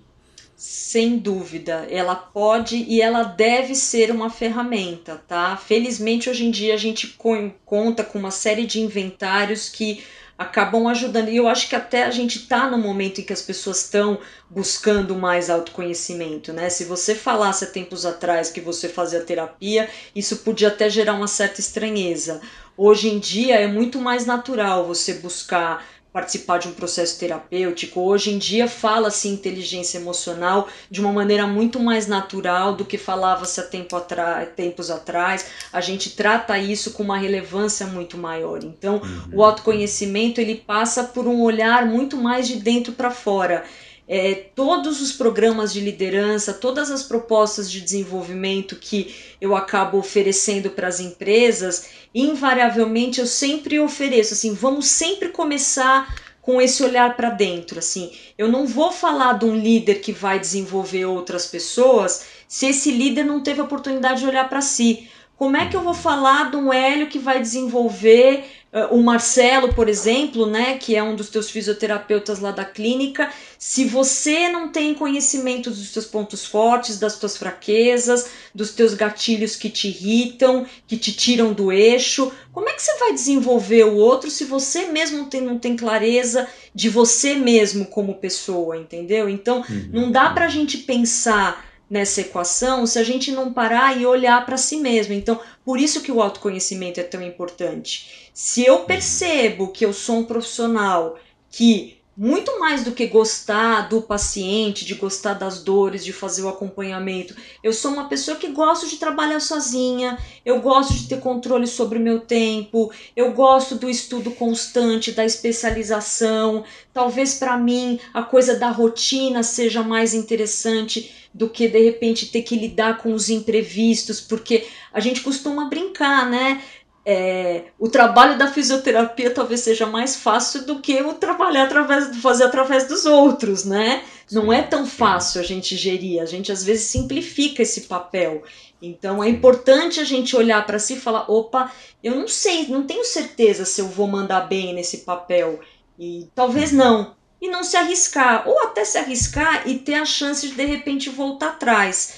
[0.56, 5.56] Sem dúvida, ela pode e ela deve ser uma ferramenta, tá?
[5.56, 7.16] Felizmente hoje em dia a gente
[7.64, 10.04] conta com uma série de inventários que
[10.36, 11.30] acabam ajudando.
[11.30, 14.20] E eu acho que até a gente está no momento em que as pessoas estão
[14.50, 16.70] buscando mais autoconhecimento, né?
[16.70, 21.28] Se você falasse há tempos atrás que você fazia terapia, isso podia até gerar uma
[21.28, 22.42] certa estranheza.
[22.76, 25.84] Hoje em dia é muito mais natural você buscar
[26.18, 28.02] participar de um processo terapêutico.
[28.02, 33.60] Hoje em dia fala-se inteligência emocional de uma maneira muito mais natural do que falava-se
[33.60, 35.46] há tempo atrás, tempos atrás.
[35.72, 38.64] A gente trata isso com uma relevância muito maior.
[38.64, 39.38] Então, uhum.
[39.38, 43.64] o autoconhecimento ele passa por um olhar muito mais de dentro para fora.
[44.08, 50.70] É, todos os programas de liderança, todas as propostas de desenvolvimento que eu acabo oferecendo
[50.70, 56.16] para as empresas, invariavelmente eu sempre ofereço assim, vamos sempre começar
[56.48, 58.10] com esse olhar para dentro, assim.
[58.38, 63.26] Eu não vou falar de um líder que vai desenvolver outras pessoas se esse líder
[63.26, 65.10] não teve a oportunidade de olhar para si.
[65.36, 68.46] Como é que eu vou falar de um Hélio que vai desenvolver
[68.92, 73.86] o Marcelo, por exemplo, né, que é um dos teus fisioterapeutas lá da clínica, se
[73.86, 79.70] você não tem conhecimento dos teus pontos fortes, das tuas fraquezas, dos teus gatilhos que
[79.70, 84.30] te irritam, que te tiram do eixo, como é que você vai desenvolver o outro
[84.30, 89.30] se você mesmo tem, não tem clareza de você mesmo como pessoa, entendeu?
[89.30, 89.90] Então, uhum.
[89.92, 94.58] não dá pra gente pensar nessa equação se a gente não parar e olhar para
[94.58, 95.14] si mesmo.
[95.14, 98.30] Então, por isso que o autoconhecimento é tão importante.
[98.34, 101.18] Se eu percebo que eu sou um profissional
[101.50, 106.50] que muito mais do que gostar do paciente, de gostar das dores, de fazer o
[106.50, 107.36] acompanhamento.
[107.64, 112.00] Eu sou uma pessoa que gosto de trabalhar sozinha, eu gosto de ter controle sobre
[112.00, 116.64] o meu tempo, eu gosto do estudo constante, da especialização.
[116.92, 122.42] Talvez para mim a coisa da rotina seja mais interessante do que de repente ter
[122.42, 126.64] que lidar com os imprevistos, porque a gente costuma brincar, né?
[127.10, 132.44] É, o trabalho da fisioterapia talvez seja mais fácil do que o trabalhar através fazer
[132.44, 134.04] através dos outros, né?
[134.30, 138.44] Não é tão fácil a gente gerir, a gente às vezes simplifica esse papel.
[138.82, 141.72] Então é importante a gente olhar para si e falar: opa,
[142.04, 145.62] eu não sei, não tenho certeza se eu vou mandar bem nesse papel.
[145.98, 146.78] E talvez uhum.
[146.78, 147.16] não.
[147.40, 151.10] E não se arriscar, ou até se arriscar e ter a chance de de repente
[151.10, 152.16] voltar atrás.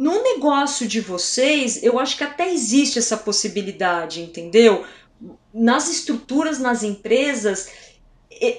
[0.00, 4.84] No negócio de vocês, eu acho que até existe essa possibilidade, entendeu?
[5.52, 7.68] Nas estruturas, nas empresas,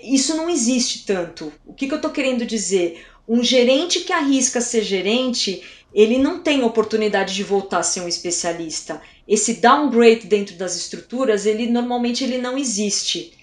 [0.03, 1.49] isso não existe tanto.
[1.65, 3.05] O que, que eu estou querendo dizer?
[3.25, 8.07] Um gerente que arrisca ser gerente, ele não tem oportunidade de voltar a ser um
[8.09, 9.01] especialista.
[9.25, 13.38] Esse downgrade dentro das estruturas, ele normalmente ele não existe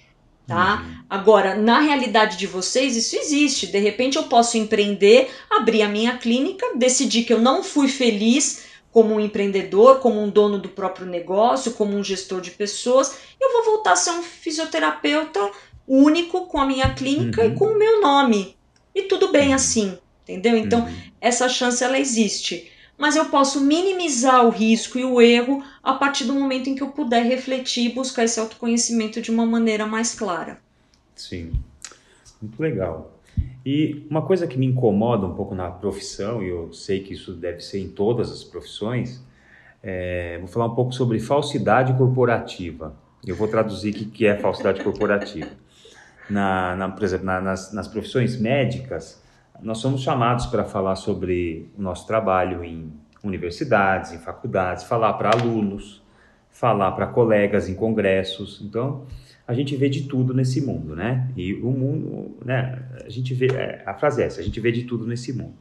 [0.46, 0.82] tá?
[0.82, 0.96] Uhum.
[1.08, 3.66] Agora, na realidade de vocês, isso existe.
[3.66, 8.64] De repente eu posso empreender, abrir a minha clínica, decidir que eu não fui feliz
[8.92, 13.52] como um empreendedor, como um dono do próprio negócio, como um gestor de pessoas, eu
[13.52, 15.50] vou voltar a ser um fisioterapeuta
[15.86, 17.52] único com a minha clínica uhum.
[17.52, 18.56] e com o meu nome.
[18.94, 19.54] E tudo bem uhum.
[19.54, 20.56] assim, entendeu?
[20.56, 20.96] Então, uhum.
[21.20, 26.24] essa chance ela existe mas eu posso minimizar o risco e o erro a partir
[26.24, 30.14] do momento em que eu puder refletir e buscar esse autoconhecimento de uma maneira mais
[30.14, 30.58] clara.
[31.14, 31.52] Sim,
[32.40, 33.12] muito legal.
[33.64, 37.34] E uma coisa que me incomoda um pouco na profissão, e eu sei que isso
[37.34, 39.20] deve ser em todas as profissões,
[39.82, 42.94] é, vou falar um pouco sobre falsidade corporativa.
[43.26, 45.50] Eu vou traduzir o que é falsidade corporativa.
[46.28, 49.22] Na, na, por exemplo, na, nas, nas profissões médicas,
[49.62, 52.92] nós somos chamados para falar sobre o nosso trabalho em
[53.22, 56.02] universidades, em faculdades, falar para alunos,
[56.50, 58.60] falar para colegas em congressos.
[58.62, 59.06] Então,
[59.46, 61.30] a gente vê de tudo nesse mundo, né?
[61.36, 62.82] E o mundo, né?
[63.04, 65.54] A gente vê, é, a frase é essa, a gente vê de tudo nesse mundo.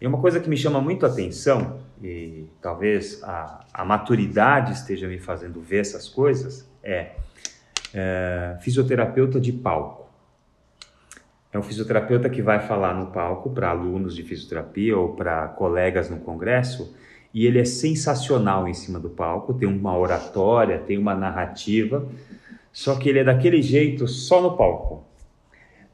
[0.00, 5.08] E uma coisa que me chama muito a atenção, e talvez a, a maturidade esteja
[5.08, 7.12] me fazendo ver essas coisas, é,
[7.92, 10.07] é fisioterapeuta de palco.
[11.52, 16.10] É um fisioterapeuta que vai falar no palco para alunos de fisioterapia ou para colegas
[16.10, 16.94] no congresso
[17.32, 22.08] e ele é sensacional em cima do palco, tem uma oratória, tem uma narrativa,
[22.72, 25.06] só que ele é daquele jeito só no palco.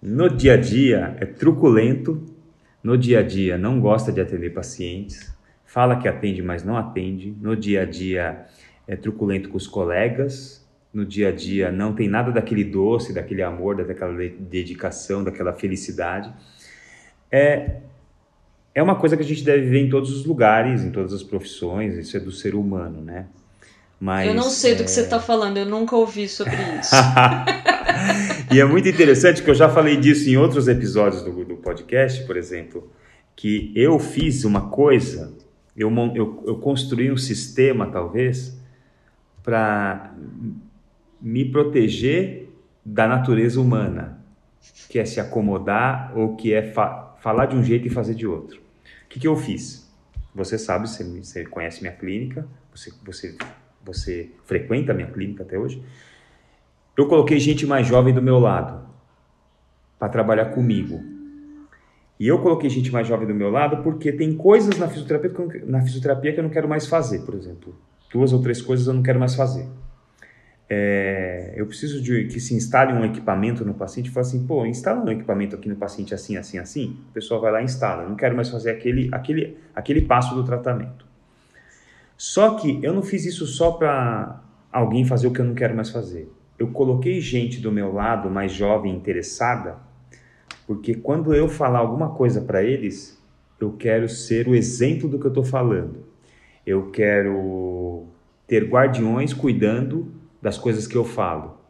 [0.00, 2.22] No dia a dia é truculento,
[2.82, 7.34] no dia a dia não gosta de atender pacientes, fala que atende, mas não atende,
[7.40, 8.46] no dia a dia
[8.86, 10.63] é truculento com os colegas,
[10.94, 16.32] no dia a dia não tem nada daquele doce, daquele amor, daquela dedicação, daquela felicidade.
[17.30, 17.78] É,
[18.72, 21.24] é uma coisa que a gente deve ver em todos os lugares, em todas as
[21.24, 23.26] profissões, isso é do ser humano, né?
[23.98, 24.74] Mas, eu não sei é...
[24.76, 26.94] do que você está falando, eu nunca ouvi sobre isso.
[28.52, 32.24] e é muito interessante que eu já falei disso em outros episódios do, do podcast,
[32.24, 32.88] por exemplo,
[33.34, 35.32] que eu fiz uma coisa,
[35.76, 38.56] eu, eu, eu construí um sistema, talvez,
[39.42, 40.14] para
[41.20, 42.44] me proteger
[42.84, 44.22] da natureza humana,
[44.88, 48.26] que é se acomodar ou que é fa falar de um jeito e fazer de
[48.26, 48.58] outro.
[48.58, 49.90] O que, que eu fiz?
[50.34, 53.34] Você sabe, você, você conhece minha clínica, você, você,
[53.82, 55.82] você frequenta minha clínica até hoje.
[56.94, 58.86] Eu coloquei gente mais jovem do meu lado
[59.98, 61.02] para trabalhar comigo.
[62.20, 65.80] E eu coloquei gente mais jovem do meu lado porque tem coisas na fisioterapia, na
[65.80, 67.74] fisioterapia que eu não quero mais fazer, por exemplo.
[68.12, 69.66] Duas ou três coisas eu não quero mais fazer
[70.68, 74.64] é, eu preciso de que se instale um equipamento no paciente e fala assim, pô,
[74.64, 76.96] instala um equipamento aqui no paciente assim, assim, assim.
[77.10, 78.08] O pessoal vai lá e instala.
[78.08, 81.06] não quero mais fazer aquele, aquele, aquele passo do tratamento.
[82.16, 85.74] Só que eu não fiz isso só para alguém fazer o que eu não quero
[85.74, 86.32] mais fazer.
[86.58, 89.76] Eu coloquei gente do meu lado, mais jovem, interessada,
[90.66, 93.20] porque quando eu falar alguma coisa para eles,
[93.60, 96.06] eu quero ser o exemplo do que eu estou falando.
[96.66, 98.06] Eu quero
[98.46, 101.64] ter guardiões cuidando das coisas que eu falo.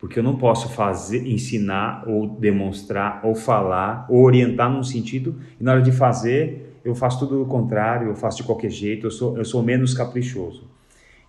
[0.00, 5.64] porque eu não posso fazer, ensinar ou demonstrar ou falar ou orientar num sentido e
[5.64, 9.10] na hora de fazer eu faço tudo o contrário, eu faço de qualquer jeito, eu
[9.10, 10.68] sou, eu sou menos caprichoso.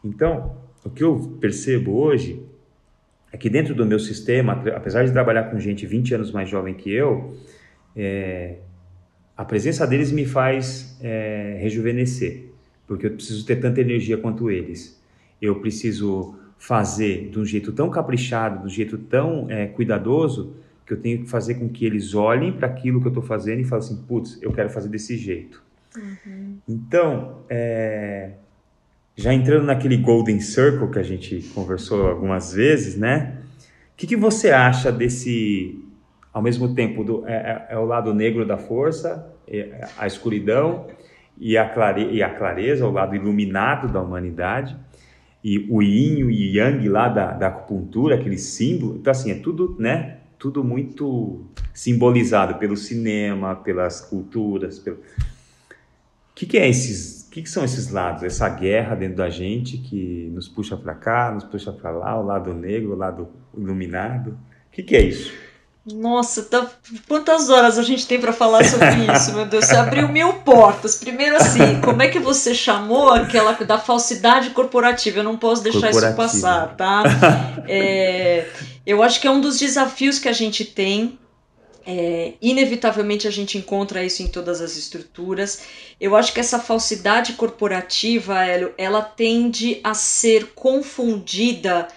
[0.03, 2.43] Então, o que eu percebo hoje
[3.31, 6.75] é que dentro do meu sistema, apesar de trabalhar com gente 20 anos mais jovem
[6.75, 7.35] que eu,
[7.95, 8.57] é,
[9.35, 12.45] a presença deles me faz é, rejuvenescer,
[12.87, 15.01] porque eu preciso ter tanta energia quanto eles.
[15.41, 20.93] Eu preciso fazer de um jeito tão caprichado, de um jeito tão é, cuidadoso, que
[20.93, 23.63] eu tenho que fazer com que eles olhem para aquilo que eu estou fazendo e
[23.63, 25.63] falem assim, putz, eu quero fazer desse jeito.
[25.95, 26.57] Uhum.
[26.67, 28.31] Então, é,
[29.15, 33.37] já entrando naquele golden circle que a gente conversou algumas vezes, né?
[33.93, 35.83] O que, que você acha desse,
[36.33, 37.33] ao mesmo tempo, do, é,
[37.69, 40.87] é, é o lado negro da força, é, a escuridão
[41.37, 44.75] e a, clare, e a clareza, o lado iluminado da humanidade?
[45.43, 48.97] E o yin e yang lá da, da acupuntura, aquele símbolo.
[48.97, 50.17] Então, assim, é tudo, né?
[50.37, 54.79] Tudo muito simbolizado pelo cinema, pelas culturas.
[54.79, 54.97] Pelo...
[54.97, 57.27] O que, que é esses?
[57.27, 58.23] O que, que são esses lados?
[58.23, 62.25] Essa guerra dentro da gente que nos puxa para cá, nos puxa para lá, o
[62.25, 64.31] lado negro, o lado iluminado.
[64.31, 65.31] O que, que é isso?
[65.93, 66.69] Nossa, tá...
[67.07, 69.65] quantas horas a gente tem para falar sobre isso, meu Deus?
[69.65, 70.95] Você abriu mil portas.
[70.95, 75.19] Primeiro, assim, como é que você chamou aquela da falsidade corporativa?
[75.19, 77.03] Eu não posso deixar isso passar, tá?
[77.71, 78.47] É,
[78.83, 81.19] eu acho que é um dos desafios que a gente tem.
[81.85, 85.61] É, inevitavelmente a gente encontra isso em todas as estruturas.
[86.01, 91.87] Eu acho que essa falsidade corporativa, Hélio, ela tende a ser confundida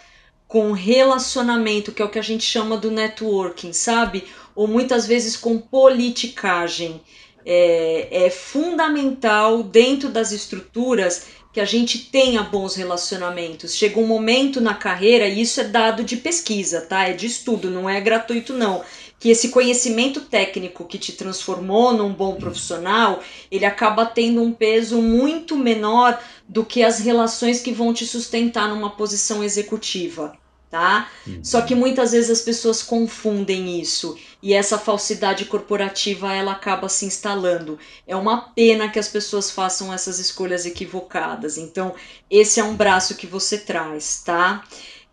[0.52, 4.24] com relacionamento, que é o que a gente chama do networking, sabe?
[4.54, 7.00] Ou muitas vezes com politicagem.
[7.44, 11.24] É, é fundamental dentro das estruturas
[11.54, 13.74] que a gente tenha bons relacionamentos.
[13.74, 17.08] Chega um momento na carreira, e isso é dado de pesquisa, tá?
[17.08, 18.84] É de estudo, não é gratuito, não.
[19.22, 25.00] Que esse conhecimento técnico que te transformou num bom profissional, ele acaba tendo um peso
[25.00, 30.36] muito menor do que as relações que vão te sustentar numa posição executiva
[30.68, 31.10] tá?
[31.26, 31.44] Uhum.
[31.44, 37.04] Só que muitas vezes as pessoas confundem isso e essa falsidade corporativa ela acaba se
[37.04, 37.78] instalando.
[38.06, 41.58] É uma pena que as pessoas façam essas escolhas equivocadas.
[41.58, 41.94] Então,
[42.30, 44.64] esse é um braço que você traz, tá?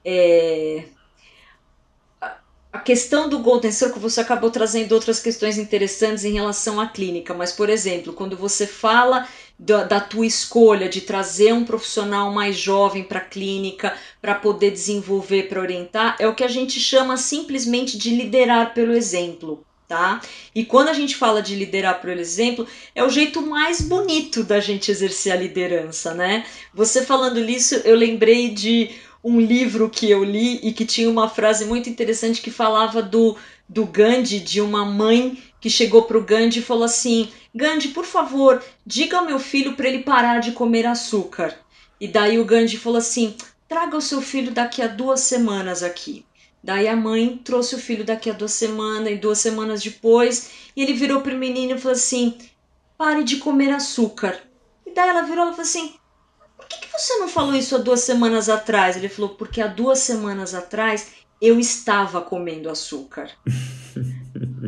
[0.05, 0.85] É...
[2.89, 7.51] Questão do Golden Circle, você acabou trazendo outras questões interessantes em relação à clínica, mas,
[7.51, 9.27] por exemplo, quando você fala
[9.59, 14.71] da, da tua escolha de trazer um profissional mais jovem para a clínica para poder
[14.71, 19.63] desenvolver, para orientar, é o que a gente chama simplesmente de liderar pelo exemplo.
[19.87, 20.21] Tá?
[20.53, 24.59] E quando a gente fala de liderar pelo exemplo, é o jeito mais bonito da
[24.59, 26.45] gente exercer a liderança, né?
[26.75, 28.91] Você falando nisso, eu lembrei de
[29.23, 33.35] um livro que eu li e que tinha uma frase muito interessante que falava do,
[33.67, 38.05] do Gandhi, de uma mãe que chegou para o Gandhi e falou assim: Gandhi, por
[38.05, 41.57] favor, diga ao meu filho para ele parar de comer açúcar.
[41.99, 43.35] E daí o Gandhi falou assim:
[43.67, 46.25] traga o seu filho daqui a duas semanas aqui.
[46.63, 50.81] Daí a mãe trouxe o filho daqui a duas semanas, e duas semanas depois, e
[50.81, 52.37] ele virou para o menino e falou assim:
[52.97, 54.41] pare de comer açúcar.
[54.85, 55.93] E daí ela virou e falou assim:
[56.69, 58.95] que, que você não falou isso há duas semanas atrás?
[58.95, 61.07] Ele falou: porque há duas semanas atrás
[61.41, 63.29] eu estava comendo açúcar.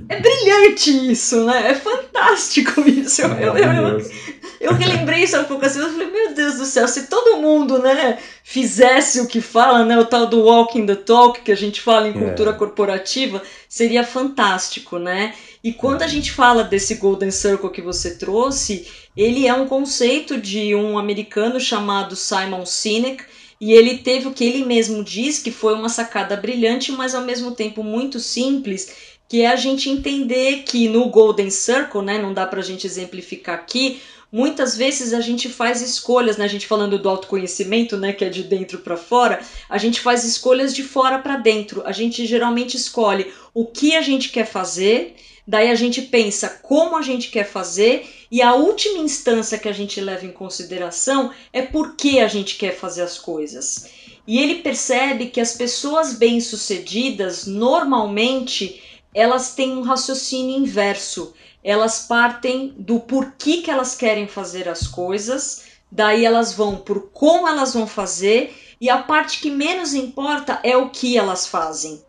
[0.10, 1.72] É brilhante isso, né?
[1.72, 3.22] É fantástico isso.
[3.22, 4.12] Eu, eu, eu,
[4.60, 7.80] eu, relembrei isso há pouco assim, eu falei, meu Deus do céu, se todo mundo,
[7.80, 11.82] né, fizesse o que fala, né, o tal do walking the talk que a gente
[11.82, 12.54] fala em cultura é.
[12.54, 15.34] corporativa, seria fantástico, né?
[15.64, 20.40] E quando a gente fala desse golden circle que você trouxe, ele é um conceito
[20.40, 23.24] de um americano chamado Simon Sinek,
[23.60, 27.22] e ele teve o que ele mesmo diz que foi uma sacada brilhante, mas ao
[27.22, 28.92] mesmo tempo muito simples,
[29.30, 32.88] que é a gente entender que no Golden Circle, né, não dá para a gente
[32.88, 34.02] exemplificar aqui,
[34.32, 38.30] muitas vezes a gente faz escolhas, né, a gente falando do autoconhecimento, né, que é
[38.30, 41.84] de dentro para fora, a gente faz escolhas de fora para dentro.
[41.86, 45.16] A gente geralmente escolhe o que a gente quer fazer,
[45.46, 49.74] daí a gente pensa como a gente quer fazer e a última instância que a
[49.74, 53.90] gente leva em consideração é por que a gente quer fazer as coisas.
[54.26, 58.82] E ele percebe que as pessoas bem-sucedidas, normalmente,
[59.14, 61.34] elas têm um raciocínio inverso.
[61.64, 67.48] Elas partem do porquê que elas querem fazer as coisas, daí elas vão por como
[67.48, 72.04] elas vão fazer, e a parte que menos importa é o que elas fazem.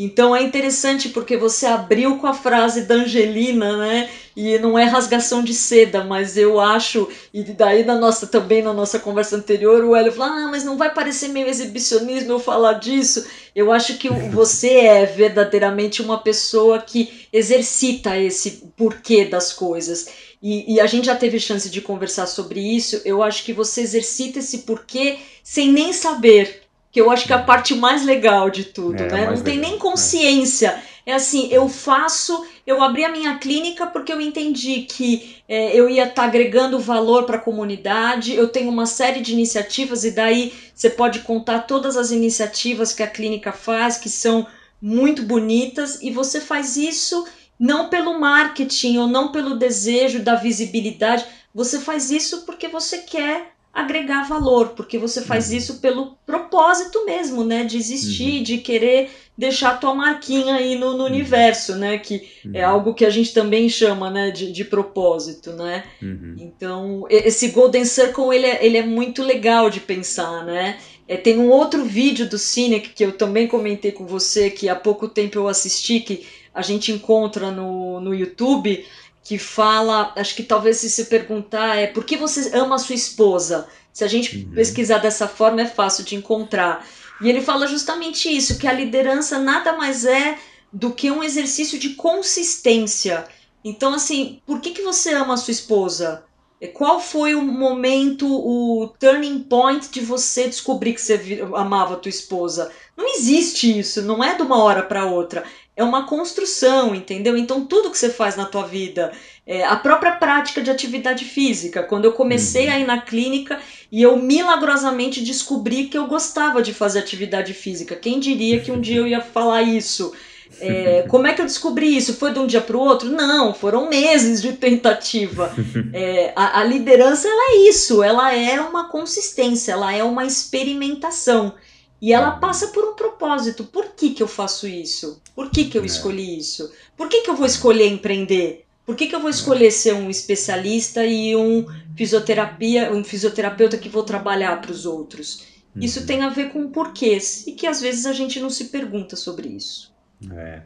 [0.00, 4.08] Então é interessante porque você abriu com a frase da Angelina, né?
[4.36, 8.72] E não é rasgação de seda, mas eu acho, e daí na nossa também na
[8.72, 12.74] nossa conversa anterior, o Hélio falou: "Ah, mas não vai parecer meio exibicionismo eu falar
[12.74, 13.26] disso".
[13.56, 20.06] Eu acho que você é verdadeiramente uma pessoa que exercita esse porquê das coisas.
[20.40, 23.02] E, e, a gente já teve chance de conversar sobre isso.
[23.04, 27.36] Eu acho que você exercita esse porquê sem nem saber que eu acho que é
[27.36, 29.26] a parte mais legal de tudo, é, né?
[29.26, 29.70] Não tem legal.
[29.70, 30.82] nem consciência.
[31.04, 31.12] É.
[31.12, 31.14] é.
[31.14, 36.04] assim, eu faço, eu abri a minha clínica porque eu entendi que é, eu ia
[36.04, 38.34] estar tá agregando valor para a comunidade.
[38.34, 43.02] Eu tenho uma série de iniciativas e daí você pode contar todas as iniciativas que
[43.02, 44.46] a clínica faz, que são
[44.80, 47.26] muito bonitas, e você faz isso
[47.58, 51.26] não pelo marketing ou não pelo desejo da visibilidade.
[51.52, 55.56] Você faz isso porque você quer agregar valor, porque você faz uhum.
[55.56, 58.42] isso pelo propósito mesmo, né, de existir, uhum.
[58.42, 61.06] de querer deixar a tua marquinha aí no, no uhum.
[61.06, 62.72] universo, né, que é uhum.
[62.72, 65.84] algo que a gente também chama, né, de, de propósito, né.
[66.02, 66.34] Uhum.
[66.38, 70.78] Então, esse Golden Circle, ele é, ele é muito legal de pensar, né.
[71.06, 74.76] É, tem um outro vídeo do Cine que eu também comentei com você, que há
[74.76, 78.84] pouco tempo eu assisti, que a gente encontra no, no YouTube,
[79.28, 82.94] que fala, acho que talvez se se perguntar é por que você ama a sua
[82.94, 83.68] esposa?
[83.92, 84.52] Se a gente uhum.
[84.54, 86.86] pesquisar dessa forma é fácil de encontrar.
[87.20, 90.38] E ele fala justamente isso, que a liderança nada mais é
[90.72, 93.26] do que um exercício de consistência.
[93.62, 96.24] Então, assim, por que, que você ama a sua esposa?
[96.72, 102.08] Qual foi o momento, o turning point de você descobrir que você amava a tua
[102.08, 102.72] esposa?
[102.96, 105.44] Não existe isso, não é de uma hora para outra
[105.78, 107.36] é uma construção, entendeu?
[107.36, 109.12] Então tudo que você faz na tua vida,
[109.46, 112.72] é, a própria prática de atividade física, quando eu comecei uhum.
[112.72, 113.60] a ir na clínica
[113.90, 117.94] e eu milagrosamente descobri que eu gostava de fazer atividade física.
[117.94, 120.12] Quem diria que um dia eu ia falar isso?
[120.60, 122.14] É, como é que eu descobri isso?
[122.14, 123.08] Foi de um dia para o outro?
[123.08, 125.54] Não, foram meses de tentativa.
[125.94, 131.54] É, a, a liderança ela é isso, ela é uma consistência, ela é uma experimentação.
[132.00, 133.64] E ela passa por um propósito.
[133.64, 135.20] Por que, que eu faço isso?
[135.34, 135.86] Por que, que eu é.
[135.86, 136.72] escolhi isso?
[136.96, 138.64] Por que, que eu vou escolher empreender?
[138.86, 143.88] Por que, que eu vou escolher ser um especialista e um fisioterapia, um fisioterapeuta que
[143.88, 145.46] vou trabalhar para os outros?
[145.76, 146.06] Isso uhum.
[146.06, 149.48] tem a ver com porquês e que às vezes a gente não se pergunta sobre
[149.48, 149.92] isso.
[150.32, 150.62] É.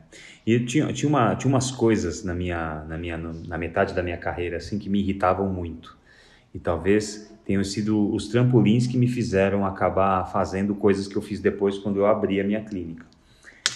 [0.46, 4.16] E tinha, tinha, uma, tinha umas coisas na minha, na minha na metade da minha
[4.16, 5.96] carreira assim que me irritavam muito.
[6.54, 11.40] E talvez tenham sido os trampolins que me fizeram acabar fazendo coisas que eu fiz
[11.40, 13.04] depois quando eu abri a minha clínica.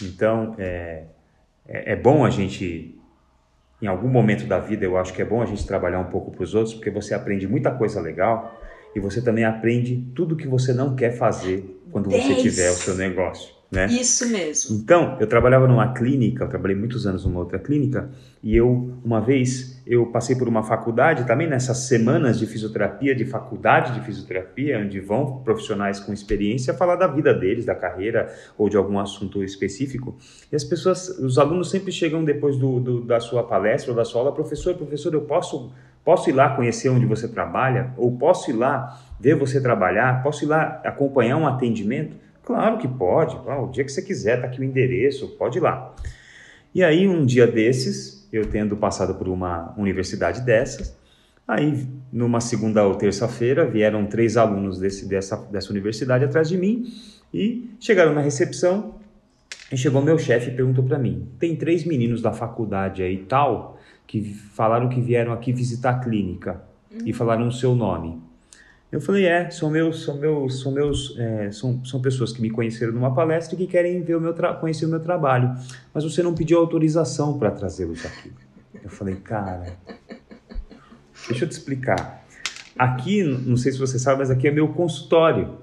[0.02, 1.04] Então, é,
[1.66, 2.98] é, é bom a gente,
[3.80, 6.30] em algum momento da vida, eu acho que é bom a gente trabalhar um pouco
[6.30, 8.60] para os outros, porque você aprende muita coisa legal
[8.94, 12.94] e você também aprende tudo que você não quer fazer quando você tiver o seu
[12.94, 13.55] negócio.
[13.70, 13.86] Né?
[13.86, 14.76] Isso mesmo.
[14.76, 18.08] Então, eu trabalhava numa clínica, eu trabalhei muitos anos numa outra clínica,
[18.40, 23.24] e eu, uma vez, eu passei por uma faculdade, também nessas semanas de fisioterapia, de
[23.24, 28.68] faculdade de fisioterapia, onde vão profissionais com experiência falar da vida deles, da carreira, ou
[28.68, 30.16] de algum assunto específico,
[30.50, 34.04] e as pessoas, os alunos sempre chegam depois do, do da sua palestra ou da
[34.04, 35.72] sua aula, professor, professor, eu posso,
[36.04, 37.92] posso ir lá conhecer onde você trabalha?
[37.96, 40.22] Ou posso ir lá ver você trabalhar?
[40.22, 42.26] Posso ir lá acompanhar um atendimento?
[42.47, 45.61] Claro que pode, ah, o dia que você quiser, tá aqui o endereço, pode ir
[45.61, 45.92] lá.
[46.72, 50.97] E aí, um dia desses, eu tendo passado por uma universidade dessas,
[51.47, 56.86] aí numa segunda ou terça-feira vieram três alunos desse, dessa, dessa universidade atrás de mim
[57.34, 58.94] e chegaram na recepção
[59.72, 63.76] e chegou meu chefe e perguntou para mim: tem três meninos da faculdade aí tal
[64.07, 64.22] que
[64.55, 67.01] falaram que vieram aqui visitar a clínica uhum.
[67.05, 68.20] e falaram o seu nome.
[68.91, 72.51] Eu falei, é, são meus, são meus, são meus, é, são, são pessoas que me
[72.51, 75.55] conheceram numa palestra e que querem ver o meu conhecer o meu trabalho,
[75.93, 78.32] mas você não pediu autorização para trazê-los aqui.
[78.82, 79.76] Eu falei, cara,
[81.28, 82.24] deixa eu te explicar.
[82.78, 85.59] Aqui, não sei se você sabe, mas aqui é meu consultório,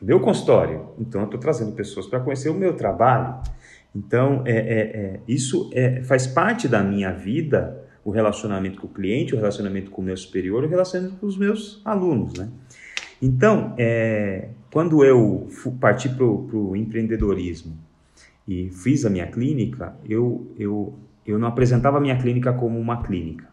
[0.00, 0.90] meu consultório.
[0.98, 3.40] Então, eu estou trazendo pessoas para conhecer o meu trabalho.
[3.94, 8.90] Então, é, é, é isso é, faz parte da minha vida o relacionamento com o
[8.90, 12.48] cliente, o relacionamento com o meu superior, o relacionamento com os meus alunos, né?
[13.20, 15.48] Então, é, quando eu
[15.80, 17.78] parti para o empreendedorismo
[18.48, 20.94] e fiz a minha clínica, eu, eu,
[21.24, 23.46] eu não apresentava a minha clínica como uma clínica.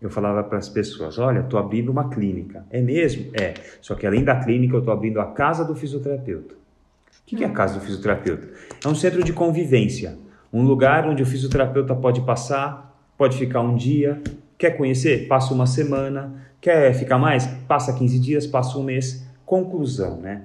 [0.00, 2.64] Eu falava para as pessoas: olha, estou abrindo uma clínica.
[2.70, 3.32] É mesmo?
[3.34, 3.54] É.
[3.80, 6.54] Só que além da clínica, eu estou abrindo a casa do fisioterapeuta.
[6.54, 8.48] O que, que é a casa do fisioterapeuta?
[8.84, 10.16] É um centro de convivência,
[10.52, 12.87] um lugar onde o fisioterapeuta pode passar
[13.18, 14.22] pode ficar um dia,
[14.56, 15.26] quer conhecer?
[15.26, 17.46] Passa uma semana, quer ficar mais?
[17.66, 19.26] Passa 15 dias, passa um mês.
[19.44, 20.44] Conclusão, né?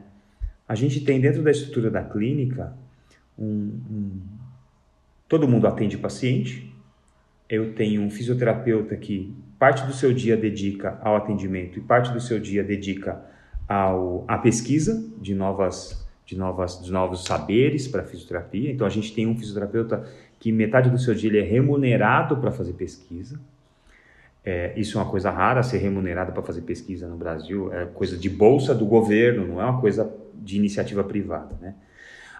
[0.67, 2.73] A gente tem dentro da estrutura da clínica
[3.37, 4.21] um, um,
[5.29, 6.73] todo mundo atende paciente.
[7.47, 12.19] Eu tenho um fisioterapeuta que parte do seu dia dedica ao atendimento e parte do
[12.19, 13.21] seu dia dedica
[13.67, 18.71] ao, à pesquisa de novas de novas de novos saberes para fisioterapia.
[18.71, 20.07] Então a gente tem um fisioterapeuta
[20.43, 23.39] que metade do seu dia ele é remunerado para fazer pesquisa.
[24.43, 27.71] É, isso é uma coisa rara, ser remunerado para fazer pesquisa no Brasil.
[27.71, 31.55] É coisa de bolsa do governo, não é uma coisa de iniciativa privada.
[31.61, 31.75] Né?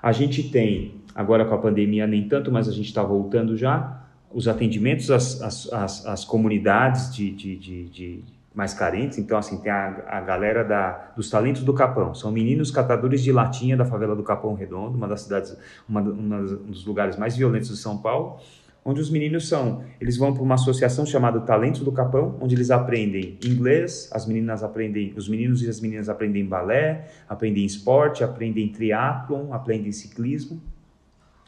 [0.02, 4.06] A gente tem, agora com a pandemia nem tanto, mas a gente está voltando já,
[4.34, 8.24] os atendimentos às, às, às, às comunidades de, de, de, de,
[8.54, 9.18] mais carentes.
[9.18, 12.14] Então, assim, tem a, a galera da, dos talentos do Capão.
[12.14, 16.38] São meninos catadores de latinha da favela do Capão Redondo, uma das cidades, uma, uma
[16.38, 18.40] um dos lugares mais violentos de São Paulo
[18.86, 22.70] onde os meninos são, eles vão para uma associação chamada Talentos do Capão, onde eles
[22.70, 28.68] aprendem inglês, as meninas aprendem, os meninos e as meninas aprendem balé, aprendem esporte, aprendem
[28.70, 30.62] triatlon, aprendem ciclismo.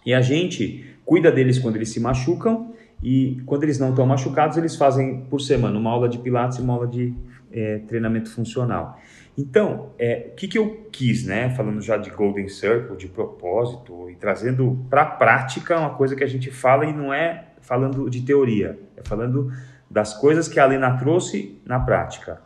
[0.06, 2.74] E a gente cuida deles quando eles se machucam
[3.04, 6.62] e quando eles não estão machucados, eles fazem por semana uma aula de pilates e
[6.62, 7.14] uma aula de
[7.52, 9.00] é, treinamento funcional.
[9.38, 11.50] Então, é, o que, que eu quis, né?
[11.50, 16.24] Falando já de Golden Circle, de propósito, e trazendo para a prática uma coisa que
[16.24, 19.52] a gente fala e não é falando de teoria, é falando
[19.90, 22.42] das coisas que a Lena trouxe na prática.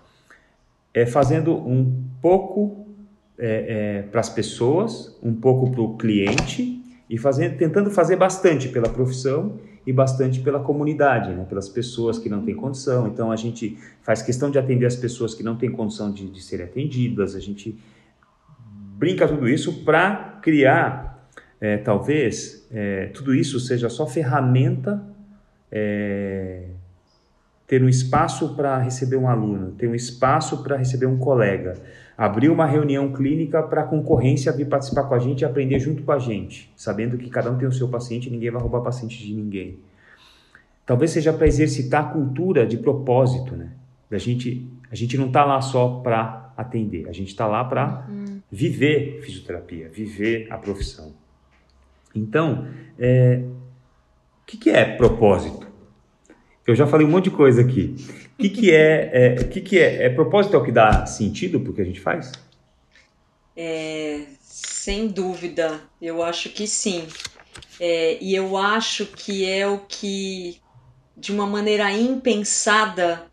[0.94, 2.88] É fazendo um pouco
[3.38, 8.68] é, é, para as pessoas, um pouco para o cliente e fazendo, tentando fazer bastante
[8.68, 9.60] pela profissão
[9.90, 11.48] e bastante pela comunidade, né?
[11.50, 13.08] pelas pessoas que não têm condição.
[13.08, 16.44] Então a gente faz questão de atender as pessoas que não têm condição de, de
[16.44, 17.76] serem atendidas, a gente
[19.00, 21.28] brinca tudo isso para criar,
[21.60, 25.04] é, talvez, é, tudo isso seja só ferramenta.
[25.72, 26.66] É,
[27.66, 31.76] ter um espaço para receber um aluno, ter um espaço para receber um colega,
[32.20, 36.04] abrir uma reunião clínica para a concorrência vir participar com a gente e aprender junto
[36.04, 38.82] com a gente, sabendo que cada um tem o seu paciente e ninguém vai roubar
[38.82, 39.80] paciente de ninguém.
[40.86, 43.72] Talvez seja para exercitar a cultura de propósito, né?
[44.10, 48.06] Da gente, a gente não está lá só para atender, a gente está lá para
[48.10, 48.42] uhum.
[48.52, 51.14] viver fisioterapia, viver a profissão.
[52.14, 52.68] Então,
[53.00, 53.46] é,
[54.42, 55.69] o que, que é propósito?
[56.70, 57.96] Eu já falei um monte de coisa aqui.
[58.36, 61.60] O que, que é, é, que, que é, é propósito é o que dá sentido
[61.60, 62.32] para o que a gente faz?
[63.58, 67.08] É, sem dúvida, eu acho que sim.
[67.80, 70.62] É, e eu acho que é o que,
[71.18, 73.26] de uma maneira impensada,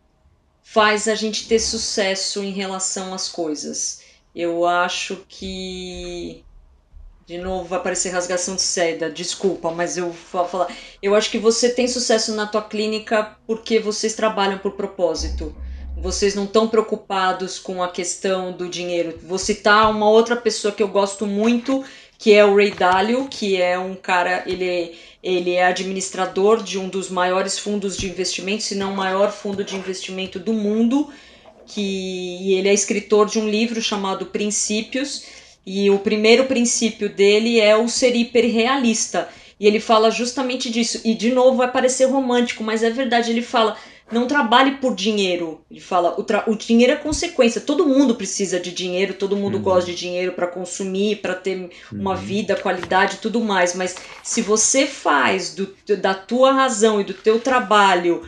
[0.63, 4.01] faz a gente ter sucesso em relação às coisas.
[4.35, 6.43] Eu acho que
[7.27, 10.73] de novo vai aparecer rasgação de seda, desculpa, mas eu vou falar.
[11.03, 15.53] Eu acho que você tem sucesso na tua clínica porque vocês trabalham por propósito.
[15.97, 19.19] Vocês não estão preocupados com a questão do dinheiro.
[19.23, 21.83] Vou citar uma outra pessoa que eu gosto muito,
[22.17, 26.87] que é o Ray Dalio, que é um cara, ele, ele é administrador de um
[26.87, 31.09] dos maiores fundos de investimento, se não o maior fundo de investimento do mundo,
[31.65, 35.25] que e ele é escritor de um livro chamado Princípios
[35.69, 39.27] e o primeiro princípio dele é o ser hiperrealista.
[39.59, 41.01] E ele fala justamente disso.
[41.03, 43.31] E de novo vai parecer romântico, mas é verdade.
[43.31, 43.75] Ele fala:
[44.09, 45.59] não trabalhe por dinheiro.
[45.69, 47.59] Ele fala: o, o dinheiro é consequência.
[47.59, 49.63] Todo mundo precisa de dinheiro, todo mundo uhum.
[49.63, 52.17] gosta de dinheiro para consumir, para ter uma uhum.
[52.17, 53.75] vida, qualidade e tudo mais.
[53.75, 53.93] Mas
[54.23, 58.23] se você faz do, da tua razão e do teu trabalho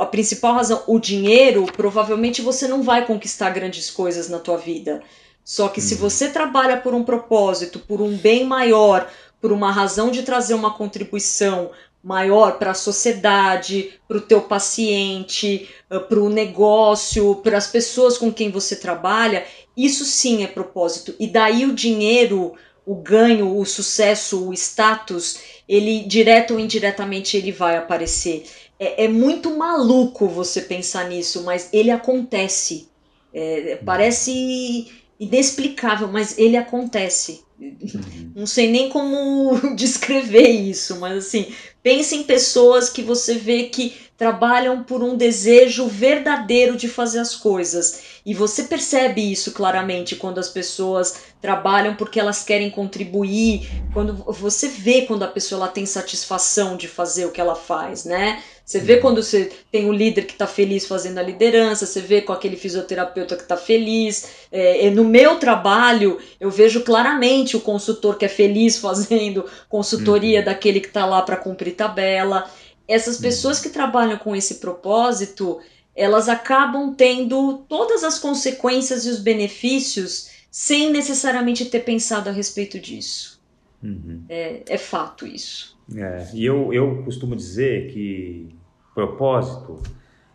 [0.00, 5.02] a principal razão, o dinheiro, provavelmente você não vai conquistar grandes coisas na tua vida.
[5.44, 6.00] Só que se uhum.
[6.00, 10.72] você trabalha por um propósito, por um bem maior, por uma razão de trazer uma
[10.72, 11.70] contribuição
[12.02, 18.18] maior para a sociedade, para o teu paciente, eh, para o negócio, para as pessoas
[18.18, 19.44] com quem você trabalha,
[19.76, 21.14] isso sim é propósito.
[21.18, 25.38] E daí o dinheiro, o ganho, o sucesso, o status,
[25.68, 28.44] ele direto ou indiretamente ele vai aparecer.
[28.78, 32.88] É, é muito maluco você pensar nisso, mas ele acontece.
[33.32, 37.44] É, parece inexplicável, mas ele acontece.
[37.60, 38.32] Uhum.
[38.34, 41.46] Não sei nem como descrever isso, mas assim,
[41.80, 47.34] pense em pessoas que você vê que trabalham por um desejo verdadeiro de fazer as
[47.34, 48.02] coisas.
[48.26, 54.68] E você percebe isso claramente quando as pessoas trabalham porque elas querem contribuir, quando você
[54.68, 58.42] vê quando a pessoa ela tem satisfação de fazer o que ela faz, né?
[58.64, 62.22] Você vê quando você tem um líder que está feliz fazendo a liderança, você vê
[62.22, 64.46] com aquele fisioterapeuta que está feliz.
[64.52, 70.44] É, no meu trabalho, eu vejo claramente o consultor que é feliz fazendo consultoria uhum.
[70.44, 72.48] daquele que está lá para cumprir tabela.
[72.86, 73.22] Essas uhum.
[73.22, 75.60] pessoas que trabalham com esse propósito,
[75.94, 82.78] elas acabam tendo todas as consequências e os benefícios sem necessariamente ter pensado a respeito
[82.78, 83.40] disso.
[83.82, 84.22] Uhum.
[84.28, 85.76] É, é fato isso.
[85.96, 88.48] É, e eu, eu costumo dizer que
[88.94, 89.80] propósito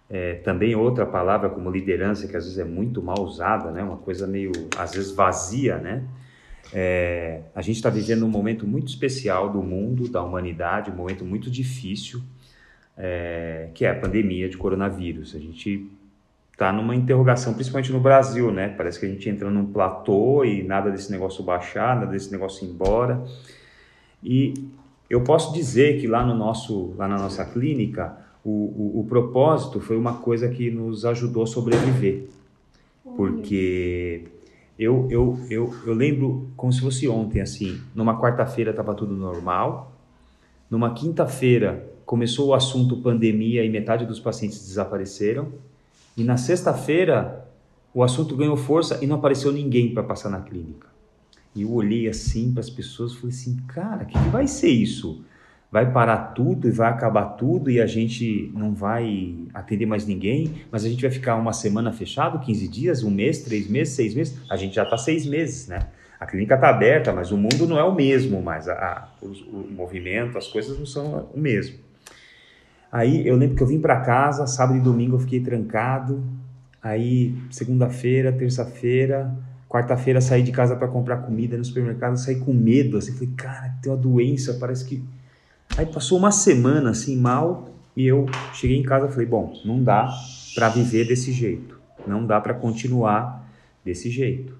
[0.10, 3.84] é, também outra palavra como liderança que às vezes é muito mal usada, né?
[3.84, 6.04] Uma coisa meio às vezes vazia, né?
[6.74, 11.24] É, a gente está vivendo um momento muito especial do mundo, da humanidade, um momento
[11.24, 12.22] muito difícil,
[12.98, 15.36] é, que é a pandemia de coronavírus.
[15.36, 15.90] A gente
[16.52, 18.70] está numa interrogação, principalmente no Brasil, né?
[18.70, 22.66] Parece que a gente entra num platô e nada desse negócio baixar, nada desse negócio
[22.66, 23.24] ir embora.
[24.24, 24.54] E
[25.10, 29.80] eu posso dizer que lá no nosso, lá na nossa clínica, o, o, o propósito
[29.80, 32.28] foi uma coisa que nos ajudou a sobreviver,
[33.16, 34.26] porque
[34.78, 39.92] eu, eu, eu, eu lembro como se fosse ontem, assim, numa quarta-feira estava tudo normal,
[40.70, 45.48] numa quinta-feira começou o assunto pandemia e metade dos pacientes desapareceram,
[46.16, 47.46] e na sexta-feira
[47.94, 50.97] o assunto ganhou força e não apareceu ninguém para passar na clínica.
[51.58, 54.48] E eu olhei assim para as pessoas e falei assim, cara, o que, que vai
[54.48, 55.26] ser isso?
[55.72, 60.64] Vai parar tudo e vai acabar tudo e a gente não vai atender mais ninguém,
[60.72, 64.14] mas a gente vai ficar uma semana fechado, 15 dias, um mês, três meses, seis
[64.14, 64.40] meses?
[64.50, 65.80] A gente já está seis meses, né?
[66.20, 68.68] A clínica está aberta, mas o mundo não é o mesmo mais.
[68.68, 71.78] A, a o, o, movimento, as coisas não são o mesmo.
[72.92, 76.24] Aí eu lembro que eu vim para casa, sábado e domingo eu fiquei trancado.
[76.82, 79.36] Aí segunda-feira, terça-feira,
[79.70, 83.74] Quarta-feira saí de casa para comprar comida no supermercado, saí com medo, assim, falei, cara,
[83.82, 85.04] tem uma doença, parece que.
[85.78, 90.10] Aí passou uma semana assim mal e eu cheguei em casa falei, bom, não dá
[90.56, 93.46] para viver desse jeito, não dá para continuar
[93.84, 94.58] desse jeito.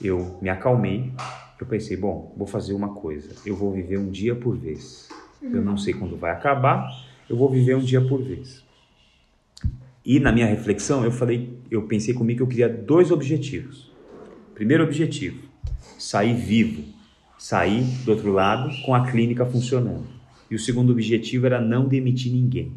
[0.00, 1.12] Eu me acalmei,
[1.60, 5.08] eu pensei, bom, vou fazer uma coisa, eu vou viver um dia por vez.
[5.42, 6.88] Eu não sei quando vai acabar,
[7.28, 8.64] eu vou viver um dia por vez.
[10.04, 13.90] E na minha reflexão, eu falei, eu pensei comigo que eu queria dois objetivos.
[14.56, 15.42] Primeiro objetivo:
[15.98, 16.82] sair vivo,
[17.38, 20.06] sair do outro lado com a clínica funcionando.
[20.50, 22.72] E o segundo objetivo era não demitir ninguém.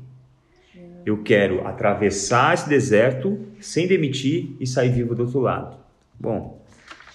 [1.05, 5.77] Eu quero atravessar esse deserto sem demitir e sair vivo do outro lado.
[6.19, 6.61] Bom,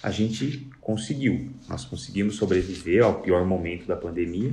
[0.01, 1.51] a gente conseguiu.
[1.69, 4.51] Nós conseguimos sobreviver ao pior momento da pandemia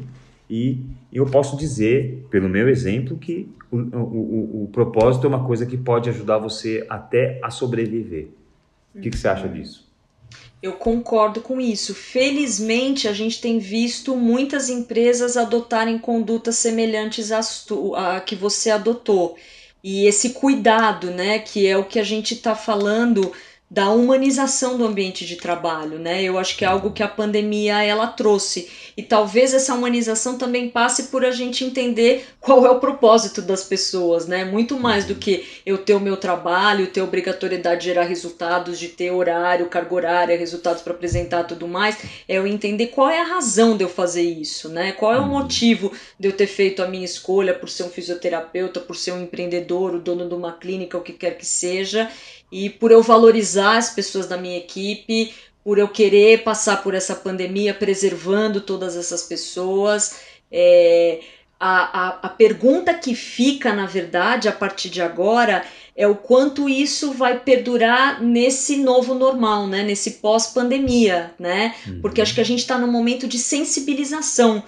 [0.50, 5.64] e eu posso dizer, pelo meu exemplo, que o, o, o, propósito é uma coisa
[5.64, 8.28] que pode ajudar você até a sobreviver.
[8.94, 9.90] O que, que você acha disso?
[10.62, 11.94] Eu concordo com isso.
[11.94, 17.66] Felizmente, a gente tem visto muitas empresas adotarem condutas semelhantes às
[17.96, 19.36] à que você adotou.
[19.82, 23.32] E esse cuidado, né, que é o que a gente está falando
[23.72, 26.22] da humanização do ambiente de trabalho, né?
[26.22, 30.68] Eu acho que é algo que a pandemia ela trouxe e talvez essa humanização também
[30.68, 34.44] passe por a gente entender qual é o propósito das pessoas, né?
[34.44, 38.88] Muito mais do que eu ter o meu trabalho, ter obrigatoriedade de gerar resultados, de
[38.88, 41.96] ter horário, carga horária, resultados para apresentar, tudo mais,
[42.28, 44.92] é eu entender qual é a razão de eu fazer isso, né?
[44.92, 48.80] Qual é o motivo de eu ter feito a minha escolha por ser um fisioterapeuta,
[48.80, 52.10] por ser um empreendedor, o dono de uma clínica, o que quer que seja
[52.52, 55.32] e por eu valorizar as pessoas da minha equipe,
[55.64, 60.16] por eu querer passar por essa pandemia preservando todas essas pessoas.
[60.50, 61.20] É,
[61.58, 65.64] a, a, a pergunta que fica, na verdade, a partir de agora,
[65.96, 69.82] é o quanto isso vai perdurar nesse novo normal, né?
[69.82, 71.74] Nesse pós-pandemia, né?
[72.02, 72.22] Porque uhum.
[72.24, 74.62] acho que a gente está num momento de sensibilização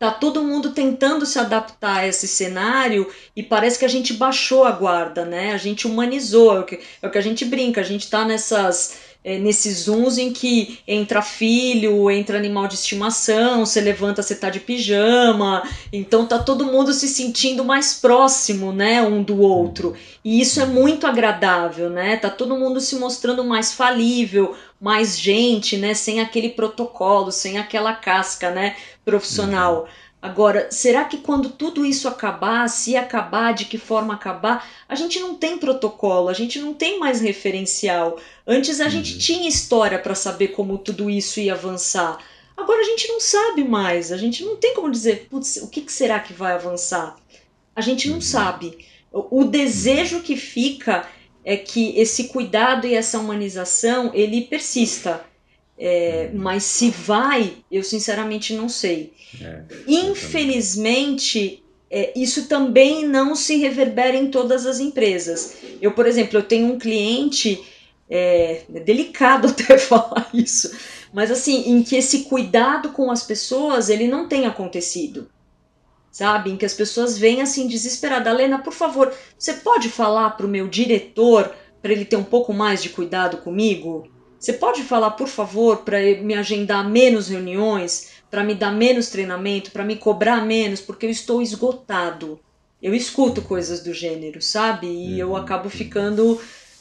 [0.00, 4.64] Tá todo mundo tentando se adaptar a esse cenário e parece que a gente baixou
[4.64, 5.52] a guarda, né?
[5.52, 8.24] A gente humanizou, é o que, é o que a gente brinca, a gente tá
[8.24, 14.34] nessas é, nesses zooms em que entra filho, entra animal de estimação, você levanta, você
[14.34, 19.94] tá de pijama, então tá todo mundo se sentindo mais próximo, né, um do outro.
[20.24, 22.16] E isso é muito agradável, né?
[22.16, 27.92] Tá todo mundo se mostrando mais falível, mais gente, né, sem aquele protocolo, sem aquela
[27.92, 28.74] casca, né,
[29.04, 29.82] profissional.
[29.82, 29.88] Uhum.
[30.22, 35.18] Agora, será que quando tudo isso acabar, se acabar, de que forma acabar, a gente
[35.18, 38.18] não tem protocolo, a gente não tem mais referencial.
[38.46, 38.90] Antes a uhum.
[38.90, 42.18] gente tinha história para saber como tudo isso ia avançar.
[42.54, 45.80] Agora a gente não sabe mais, a gente não tem como dizer, putz, o que,
[45.80, 47.16] que será que vai avançar?
[47.74, 48.20] A gente não uhum.
[48.20, 48.86] sabe.
[49.10, 51.08] O, o desejo que fica
[51.42, 55.24] é que esse cuidado e essa humanização ele persista.
[55.82, 59.14] É, mas se vai, eu sinceramente não sei.
[59.40, 65.56] É, Infelizmente, é, isso também não se reverbera em todas as empresas.
[65.80, 67.66] Eu, por exemplo, eu tenho um cliente,
[68.10, 70.70] é, é delicado até falar isso,
[71.14, 75.30] mas assim, em que esse cuidado com as pessoas ele não tem acontecido.
[76.12, 76.50] Sabe?
[76.50, 78.36] Em que as pessoas vêm assim desesperadas.
[78.36, 82.52] Lena, por favor, você pode falar para o meu diretor para ele ter um pouco
[82.52, 84.08] mais de cuidado comigo?
[84.40, 88.10] Você pode falar, por favor, para me agendar menos reuniões?
[88.30, 92.38] para me dar menos treinamento, para me cobrar menos, porque eu estou esgotado.
[92.80, 94.86] Eu escuto coisas do gênero, sabe?
[94.86, 95.36] E eu uhum.
[95.36, 96.40] acabo ficando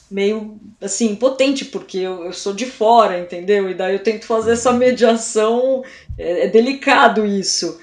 [0.10, 3.70] meio assim impotente porque eu, eu sou de fora, entendeu?
[3.70, 5.84] E daí eu tento fazer essa mediação,
[6.18, 7.80] é, é delicado isso,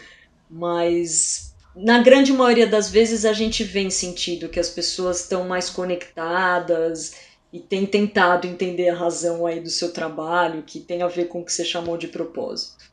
[0.49, 5.69] mas na grande maioria das vezes a gente vem sentido que as pessoas estão mais
[5.69, 7.15] conectadas
[7.53, 11.41] e têm tentado entender a razão aí do seu trabalho, que tem a ver com
[11.41, 12.85] o que você chamou de propósito.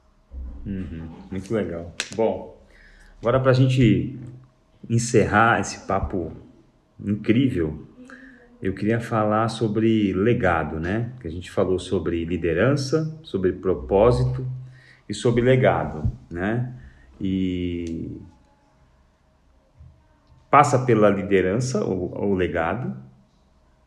[0.65, 1.93] Uhum, muito legal.
[2.15, 2.57] Bom,
[3.19, 4.17] agora para a gente
[4.89, 6.31] encerrar esse papo
[7.03, 7.87] incrível,
[8.61, 11.11] eu queria falar sobre legado, né?
[11.19, 14.47] Que a gente falou sobre liderança, sobre propósito
[15.09, 16.73] e sobre legado, né?
[17.19, 18.17] E
[20.49, 22.95] passa pela liderança o, o legado,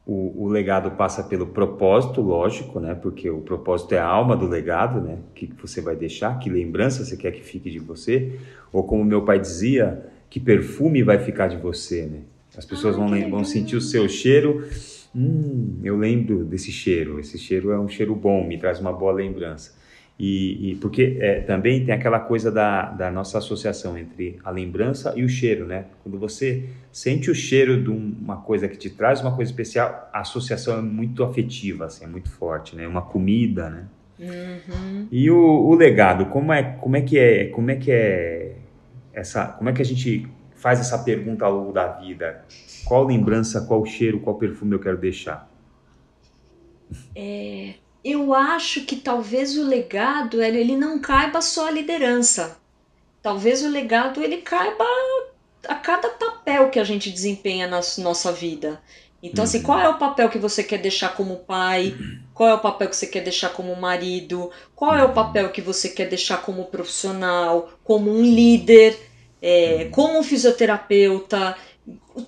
[0.06, 2.94] o, o, legado passa pelo propósito, lógico, né?
[2.94, 5.18] Porque o propósito é a alma do legado, né?
[5.34, 8.38] Que você vai deixar, que lembrança você quer que fique de você,
[8.72, 12.20] ou como meu pai dizia, que perfume vai ficar de você, né?
[12.56, 14.64] As pessoas ah, vão, vão sentir o seu cheiro.
[15.14, 17.18] Hum, eu lembro desse cheiro.
[17.18, 19.74] Esse cheiro é um cheiro bom, me traz uma boa lembrança.
[20.18, 25.12] E, e porque é, também tem aquela coisa da, da nossa associação entre a lembrança
[25.14, 25.84] e o cheiro, né?
[26.02, 30.20] Quando você sente o cheiro de uma coisa que te traz uma coisa especial, a
[30.20, 32.88] associação é muito afetiva, assim, é muito forte, né?
[32.88, 33.84] Uma comida, né?
[34.18, 35.06] Uhum.
[35.12, 38.56] E o, o legado, como é, como é que é, como é que é
[39.12, 42.44] essa, como é que a gente faz essa pergunta ao longo da vida.
[42.84, 45.48] Qual lembrança, qual cheiro, qual perfume eu quero deixar?
[47.14, 47.74] É,
[48.10, 52.56] eu acho que talvez o legado ele não caiba só a liderança.
[53.22, 54.84] Talvez o legado ele caiba
[55.66, 58.80] a cada papel que a gente desempenha na nossa vida.
[59.22, 59.64] Então, assim, uhum.
[59.64, 61.96] qual é o papel que você quer deixar como pai?
[62.32, 64.50] Qual é o papel que você quer deixar como marido?
[64.74, 68.96] Qual é o papel que você quer deixar como profissional, como um líder?
[69.40, 71.56] é, como fisioterapeuta,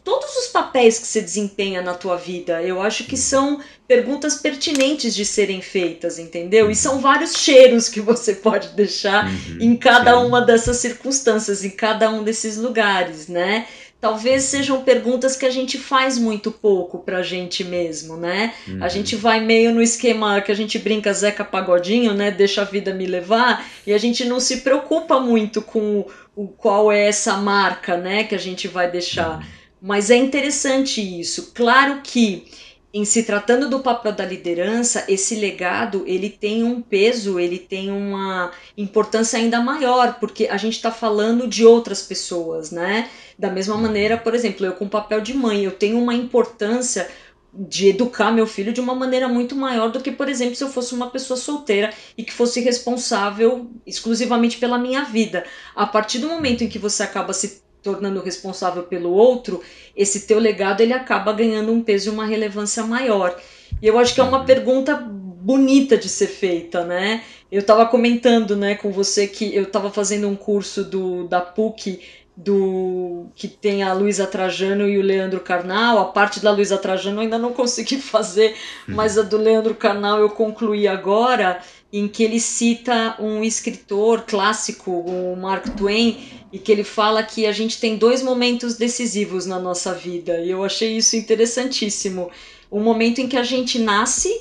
[0.04, 5.14] todos os papéis que você desempenha na tua vida, eu acho que são perguntas pertinentes
[5.14, 6.70] de serem feitas, entendeu?
[6.70, 10.26] E são vários cheiros que você pode deixar uhum, em cada sim.
[10.26, 13.66] uma dessas circunstâncias, em cada um desses lugares, né?
[14.00, 18.54] Talvez sejam perguntas que a gente faz muito pouco pra gente mesmo, né?
[18.68, 18.78] Uhum.
[18.80, 22.30] A gente vai meio no esquema que a gente brinca Zeca Pagodinho, né?
[22.30, 26.06] Deixa a vida me levar, e a gente não se preocupa muito com
[26.39, 29.45] o qual é essa marca, né, que a gente vai deixar.
[29.82, 31.51] Mas é interessante isso.
[31.53, 32.47] Claro que
[32.95, 37.91] em se tratando do papel da liderança, esse legado ele tem um peso, ele tem
[37.91, 43.11] uma importância ainda maior, porque a gente está falando de outras pessoas, né?
[43.36, 47.11] Da mesma maneira, por exemplo, eu com o papel de mãe, eu tenho uma importância
[47.53, 50.68] de educar meu filho de uma maneira muito maior do que, por exemplo, se eu
[50.68, 55.44] fosse uma pessoa solteira e que fosse responsável exclusivamente pela minha vida.
[55.74, 59.62] A partir do momento em que você acaba se tornando responsável pelo outro,
[59.96, 63.40] esse teu legado ele acaba ganhando um peso e uma relevância maior.
[63.80, 67.22] E eu acho que é uma pergunta bonita de ser feita, né?
[67.51, 72.01] Eu estava comentando, né, com você que eu estava fazendo um curso do da PUC
[72.41, 75.99] do que tem a Luísa Trajano e o Leandro Carnal.
[75.99, 78.55] A parte da Luísa Trajano eu ainda não consegui fazer,
[78.86, 78.95] uhum.
[78.95, 81.61] mas a do Leandro Carnal eu concluí agora,
[81.93, 86.16] em que ele cita um escritor clássico, o Mark Twain,
[86.53, 90.39] e que ele fala que a gente tem dois momentos decisivos na nossa vida.
[90.39, 92.30] E eu achei isso interessantíssimo.
[92.70, 94.32] O momento em que a gente nasce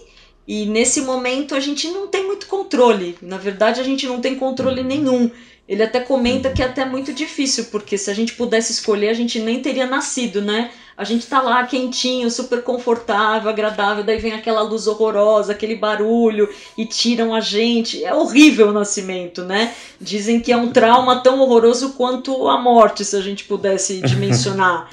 [0.47, 3.17] e nesse momento a gente não tem muito controle.
[3.23, 4.87] Na verdade, a gente não tem controle uhum.
[4.87, 5.31] nenhum.
[5.67, 9.13] Ele até comenta que é até muito difícil, porque se a gente pudesse escolher, a
[9.13, 10.71] gente nem teria nascido, né?
[10.97, 16.49] A gente tá lá quentinho, super confortável, agradável, daí vem aquela luz horrorosa, aquele barulho
[16.75, 18.03] e tiram a gente.
[18.03, 19.75] É horrível o nascimento, né?
[20.01, 24.89] Dizem que é um trauma tão horroroso quanto a morte, se a gente pudesse dimensionar.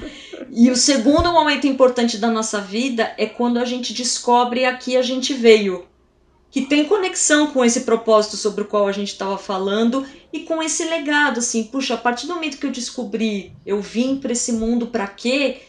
[0.51, 4.95] e o segundo momento importante da nossa vida é quando a gente descobre a que
[4.95, 5.85] a gente veio
[6.55, 10.63] que tem conexão com esse propósito sobre o qual a gente estava falando e com
[10.63, 14.53] esse legado, assim, puxa, a partir do momento que eu descobri, eu vim para esse
[14.53, 15.63] mundo para quê?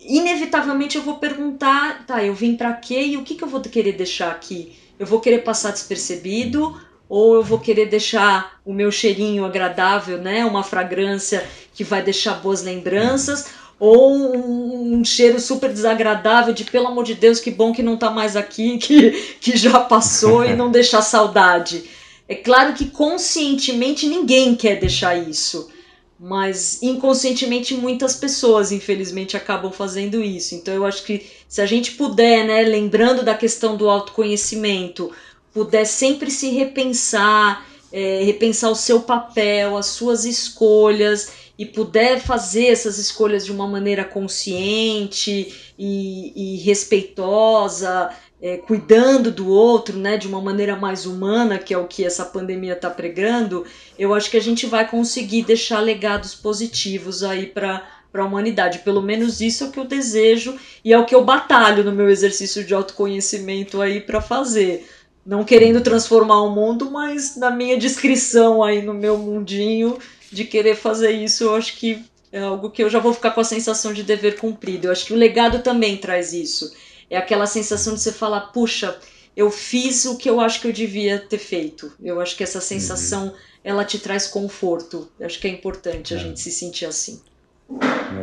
[0.00, 3.60] Inevitavelmente eu vou perguntar, tá, eu vim para quê e o que, que eu vou
[3.60, 4.76] querer deixar aqui?
[4.98, 6.76] Eu vou querer passar despercebido
[7.08, 12.34] ou eu vou querer deixar o meu cheirinho agradável, né, uma fragrância que vai deixar
[12.34, 13.46] boas lembranças?
[13.84, 17.94] Ou um, um, cheiro super desagradável de pelo amor de Deus, que bom que não
[17.94, 19.10] está mais aqui, que,
[19.40, 21.90] que já passou e não deixar saudade.
[22.28, 25.68] É claro que conscientemente ninguém quer deixar isso,
[26.16, 30.54] mas inconscientemente muitas pessoas, infelizmente, acabam fazendo isso.
[30.54, 35.10] Então eu acho que se a gente puder, né, lembrando da questão do autoconhecimento,
[35.52, 42.66] puder sempre se repensar é, repensar o seu papel, as suas escolhas e puder fazer
[42.66, 50.26] essas escolhas de uma maneira consciente e, e respeitosa, é, cuidando do outro, né, de
[50.26, 53.64] uma maneira mais humana, que é o que essa pandemia está pregando,
[53.98, 58.80] eu acho que a gente vai conseguir deixar legados positivos aí para para a humanidade.
[58.80, 61.92] Pelo menos isso é o que eu desejo e é o que eu batalho no
[61.92, 64.86] meu exercício de autoconhecimento aí para fazer.
[65.24, 69.96] Não querendo transformar o mundo, mas na minha descrição aí no meu mundinho
[70.32, 72.02] de querer fazer isso, eu acho que
[72.32, 74.86] é algo que eu já vou ficar com a sensação de dever cumprido.
[74.86, 76.74] Eu acho que o legado também traz isso.
[77.10, 78.96] É aquela sensação de você falar, puxa,
[79.36, 81.92] eu fiz o que eu acho que eu devia ter feito.
[82.02, 82.64] Eu acho que essa uhum.
[82.64, 83.34] sensação uhum.
[83.62, 85.08] ela te traz conforto.
[85.20, 86.16] Eu acho que é importante é.
[86.16, 87.20] a gente se sentir assim.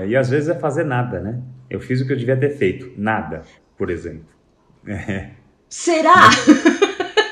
[0.01, 1.39] É, e às vezes é fazer nada, né?
[1.70, 3.43] Eu fiz o que eu devia ter feito, nada,
[3.78, 4.26] por exemplo.
[4.88, 5.30] É.
[5.70, 6.32] Será?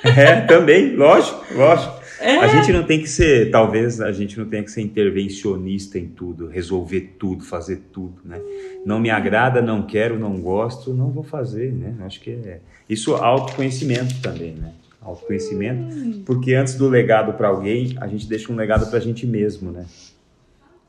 [0.04, 1.97] É, também, lógico, lógico.
[2.20, 2.38] É.
[2.38, 6.08] A gente não tem que ser, talvez a gente não tenha que ser intervencionista em
[6.08, 8.40] tudo, resolver tudo, fazer tudo, né?
[8.86, 11.96] Não me agrada, não quero, não gosto, não vou fazer, né?
[12.02, 12.60] Acho que é
[12.90, 14.72] isso autoconhecimento também, né?
[15.02, 16.24] Autoconhecimento, hum.
[16.26, 19.72] porque antes do legado para alguém, a gente deixa um legado para a gente mesmo,
[19.72, 19.86] né?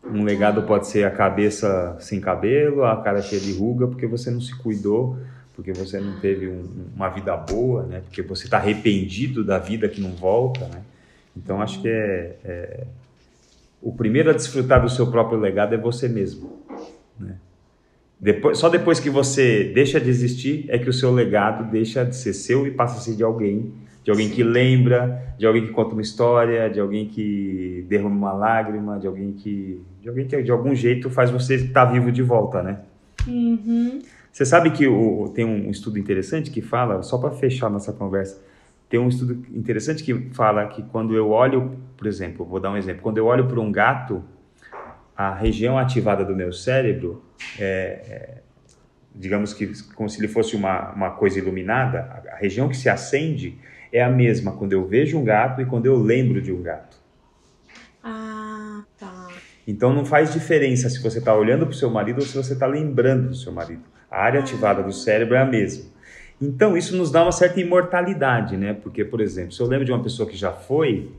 [0.05, 4.31] Um legado pode ser a cabeça sem cabelo, a cara cheia de ruga, porque você
[4.31, 5.19] não se cuidou
[5.59, 6.65] porque você não teve um,
[6.95, 8.01] uma vida boa, né?
[8.03, 10.83] Porque você está arrependido da vida que não volta, né?
[11.39, 12.87] Então acho que é, é,
[13.81, 16.59] o primeiro a desfrutar do seu próprio legado é você mesmo,
[17.19, 17.37] né?
[18.21, 22.17] Depois, só depois que você deixa de existir é que o seu legado deixa de
[22.17, 23.73] ser seu e passa a ser de alguém,
[24.03, 28.33] de alguém que lembra, de alguém que conta uma história, de alguém que derrama uma
[28.33, 32.23] lágrima, de alguém que de alguém que de algum jeito faz você estar vivo de
[32.23, 32.81] volta, né?
[33.27, 34.01] Uhum.
[34.33, 38.41] Você sabe que o, tem um estudo interessante que fala, só para fechar nossa conversa,
[38.89, 42.77] tem um estudo interessante que fala que quando eu olho, por exemplo, vou dar um
[42.77, 44.25] exemplo, quando eu olho para um gato,
[45.17, 47.23] a região ativada do meu cérebro
[47.59, 47.65] é,
[48.09, 48.39] é,
[49.15, 53.59] digamos que como se ele fosse uma, uma coisa iluminada, a região que se acende
[53.93, 56.97] é a mesma quando eu vejo um gato e quando eu lembro de um gato.
[58.03, 59.29] Ah, tá.
[59.67, 62.53] Então não faz diferença se você está olhando para o seu marido ou se você
[62.53, 63.83] está lembrando do seu marido.
[64.11, 65.98] A área ativada do cérebro é a mesma.
[66.41, 68.73] Então, isso nos dá uma certa imortalidade, né?
[68.73, 71.11] Porque, por exemplo, se eu lembro de uma pessoa que já foi,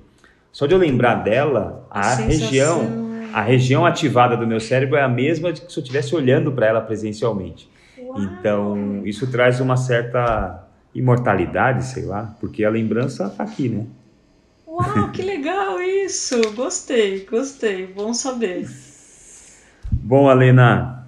[0.52, 5.02] só de eu lembrar dela, a, a região, a região ativada do meu cérebro é
[5.02, 7.70] a mesma de que se eu estivesse olhando para ela presencialmente.
[7.98, 8.22] Uau.
[8.22, 13.86] Então, isso traz uma certa imortalidade, sei lá, porque a lembrança está aqui, né?
[14.66, 16.40] Uau, que legal isso!
[16.56, 18.68] Gostei, gostei, bom saber.
[19.92, 20.99] Bom, Alena,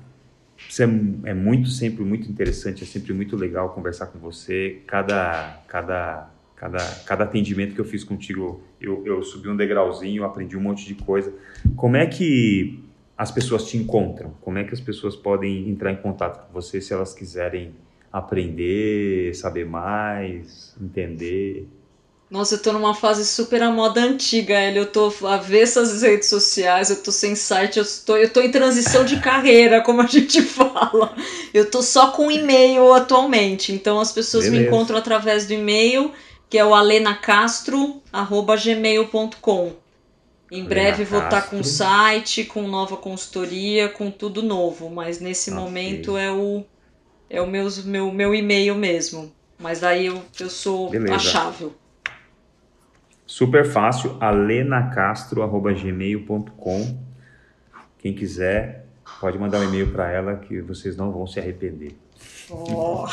[0.72, 4.82] isso é, é muito, sempre muito interessante, é sempre muito legal conversar com você.
[4.88, 10.56] Cada, cada, cada, cada atendimento que eu fiz contigo, eu, eu subi um degrauzinho, aprendi
[10.56, 11.34] um monte de coisa.
[11.76, 12.82] Como é que
[13.18, 14.34] as pessoas te encontram?
[14.40, 17.74] Como é que as pessoas podem entrar em contato com você se elas quiserem
[18.10, 21.68] aprender, saber mais, entender?
[22.32, 24.80] Nossa, eu tô numa fase super a moda antiga, ele.
[24.80, 28.50] Eu tô avessa às redes sociais, eu tô sem site, eu tô, eu tô em
[28.50, 31.14] transição de carreira, como a gente fala.
[31.54, 33.74] Eu tô só com e-mail atualmente.
[33.74, 34.62] Então as pessoas Beleza.
[34.62, 36.14] me encontram através do e-mail,
[36.50, 39.74] que é o alenacastro.gmail.com.
[40.50, 44.90] Em breve vou estar tá com site, com nova consultoria, com tudo novo.
[44.90, 45.62] Mas nesse okay.
[45.62, 46.64] momento é o,
[47.30, 49.36] é o meu, meu, meu e-mail mesmo.
[49.60, 51.16] Mas daí eu, eu sou Beleza.
[51.16, 51.81] achável.
[53.32, 56.98] Super fácil, alenacastro.gmail.com.
[57.98, 58.88] Quem quiser,
[59.22, 61.96] pode mandar um e-mail para ela que vocês não vão se arrepender.
[62.50, 63.06] Oh.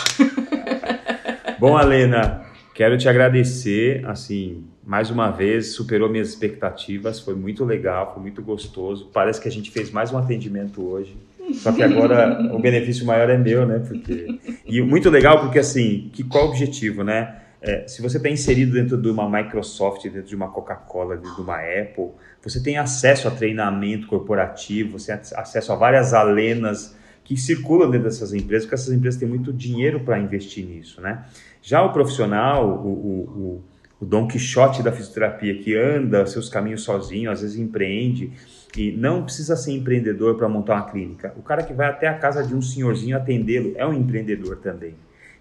[1.61, 2.45] Bom, Alena,
[2.75, 8.43] quero te agradecer, assim, mais uma vez, superou minhas expectativas, foi muito legal, foi muito
[8.43, 9.09] gostoso.
[9.15, 11.17] Parece que a gente fez mais um atendimento hoje.
[11.55, 13.79] Só que agora o benefício maior é meu, né?
[13.87, 14.37] Porque...
[14.67, 17.43] E muito legal porque, assim, que, qual o objetivo, né?
[17.61, 21.41] É, se você está inserido dentro de uma Microsoft, dentro de uma Coca-Cola, dentro de
[21.41, 22.11] uma Apple,
[22.43, 28.09] você tem acesso a treinamento corporativo, você tem acesso a várias alenas que circulam dentro
[28.09, 31.25] dessas empresas, porque essas empresas têm muito dinheiro para investir nisso, né?
[31.61, 33.65] Já o profissional, o, o, o,
[34.01, 38.33] o Don Quixote da fisioterapia, que anda seus caminhos sozinho, às vezes empreende,
[38.77, 41.35] e não precisa ser empreendedor para montar uma clínica.
[41.37, 44.95] O cara que vai até a casa de um senhorzinho atendê-lo é um empreendedor também.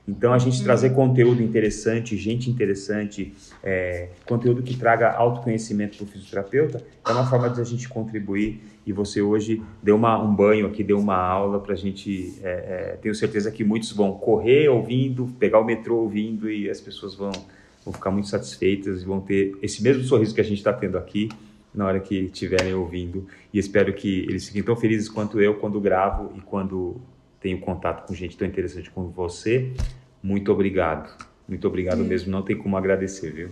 [0.08, 6.08] Então, a gente trazer conteúdo interessante, gente interessante, é, conteúdo que traga autoconhecimento para o
[6.08, 8.62] fisioterapeuta, é uma forma de a gente contribuir.
[8.86, 12.36] E você hoje deu uma, um banho aqui, deu uma aula para a gente.
[12.42, 12.50] É,
[12.94, 17.14] é, tenho certeza que muitos vão correr ouvindo, pegar o metrô ouvindo e as pessoas
[17.14, 17.32] vão,
[17.84, 20.98] vão ficar muito satisfeitas e vão ter esse mesmo sorriso que a gente está tendo
[20.98, 21.28] aqui
[21.76, 23.28] na hora que estiverem ouvindo.
[23.54, 26.96] E espero que eles fiquem tão felizes quanto eu quando gravo e quando
[27.40, 29.72] tenho contato com gente tão interessante como você.
[30.22, 31.10] Muito obrigado.
[31.48, 32.32] Muito obrigado mesmo.
[32.32, 33.50] Não tem como agradecer, viu?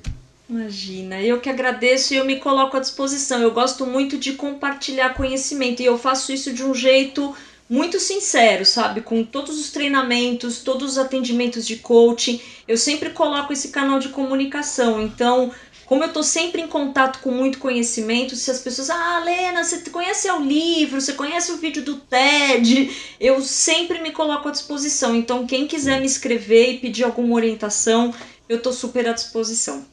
[0.47, 3.41] Imagina, eu que agradeço e eu me coloco à disposição.
[3.41, 7.35] Eu gosto muito de compartilhar conhecimento e eu faço isso de um jeito
[7.67, 9.01] muito sincero, sabe?
[9.01, 14.09] Com todos os treinamentos, todos os atendimentos de coaching, eu sempre coloco esse canal de
[14.09, 15.01] comunicação.
[15.01, 15.51] Então,
[15.85, 19.89] como eu estou sempre em contato com muito conhecimento, se as pessoas, ah, Lena, você
[19.89, 25.15] conhece o livro, você conhece o vídeo do TED, eu sempre me coloco à disposição.
[25.15, 28.13] Então, quem quiser me escrever e pedir alguma orientação,
[28.49, 29.85] eu estou super à disposição.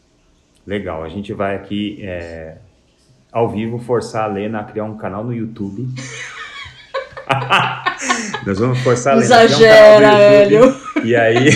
[0.67, 2.57] Legal, a gente vai aqui é,
[3.31, 5.89] ao vivo forçar a Lena a criar um canal no YouTube.
[8.47, 10.55] nós vamos forçar a Lena Exagera, a criar um canal no YouTube.
[10.55, 10.77] Hélio.
[11.05, 11.49] E aí,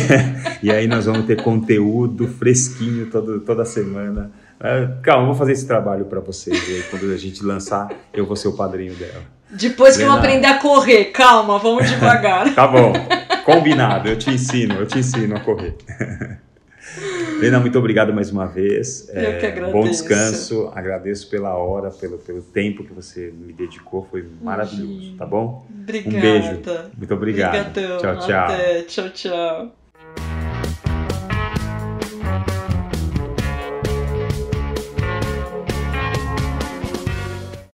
[0.63, 4.31] e aí nós vamos ter conteúdo fresquinho todo, toda semana.
[4.61, 6.69] É, calma, vou fazer esse trabalho para vocês.
[6.69, 9.23] E aí, quando a gente lançar, eu vou ser o padrinho dela.
[9.51, 10.11] Depois Lena...
[10.11, 12.55] que eu aprender a correr, calma, vamos devagar.
[12.55, 12.93] tá bom,
[13.45, 15.77] combinado, eu te ensino, eu te ensino a correr.
[17.39, 19.11] Lena, muito obrigado mais uma vez.
[19.11, 19.73] Eu é, que agradeço.
[19.73, 20.73] Bom descanso.
[20.75, 24.07] Agradeço pela hora, pelo, pelo tempo que você me dedicou.
[24.11, 25.67] Foi maravilhoso, tá bom?
[25.71, 26.17] Obrigada.
[26.17, 26.49] Um beijo.
[26.97, 27.69] Muito obrigado.
[27.69, 27.99] Obrigadão.
[27.99, 28.45] Tchau, tchau.
[28.45, 28.83] Até.
[28.83, 29.86] Tchau, tchau.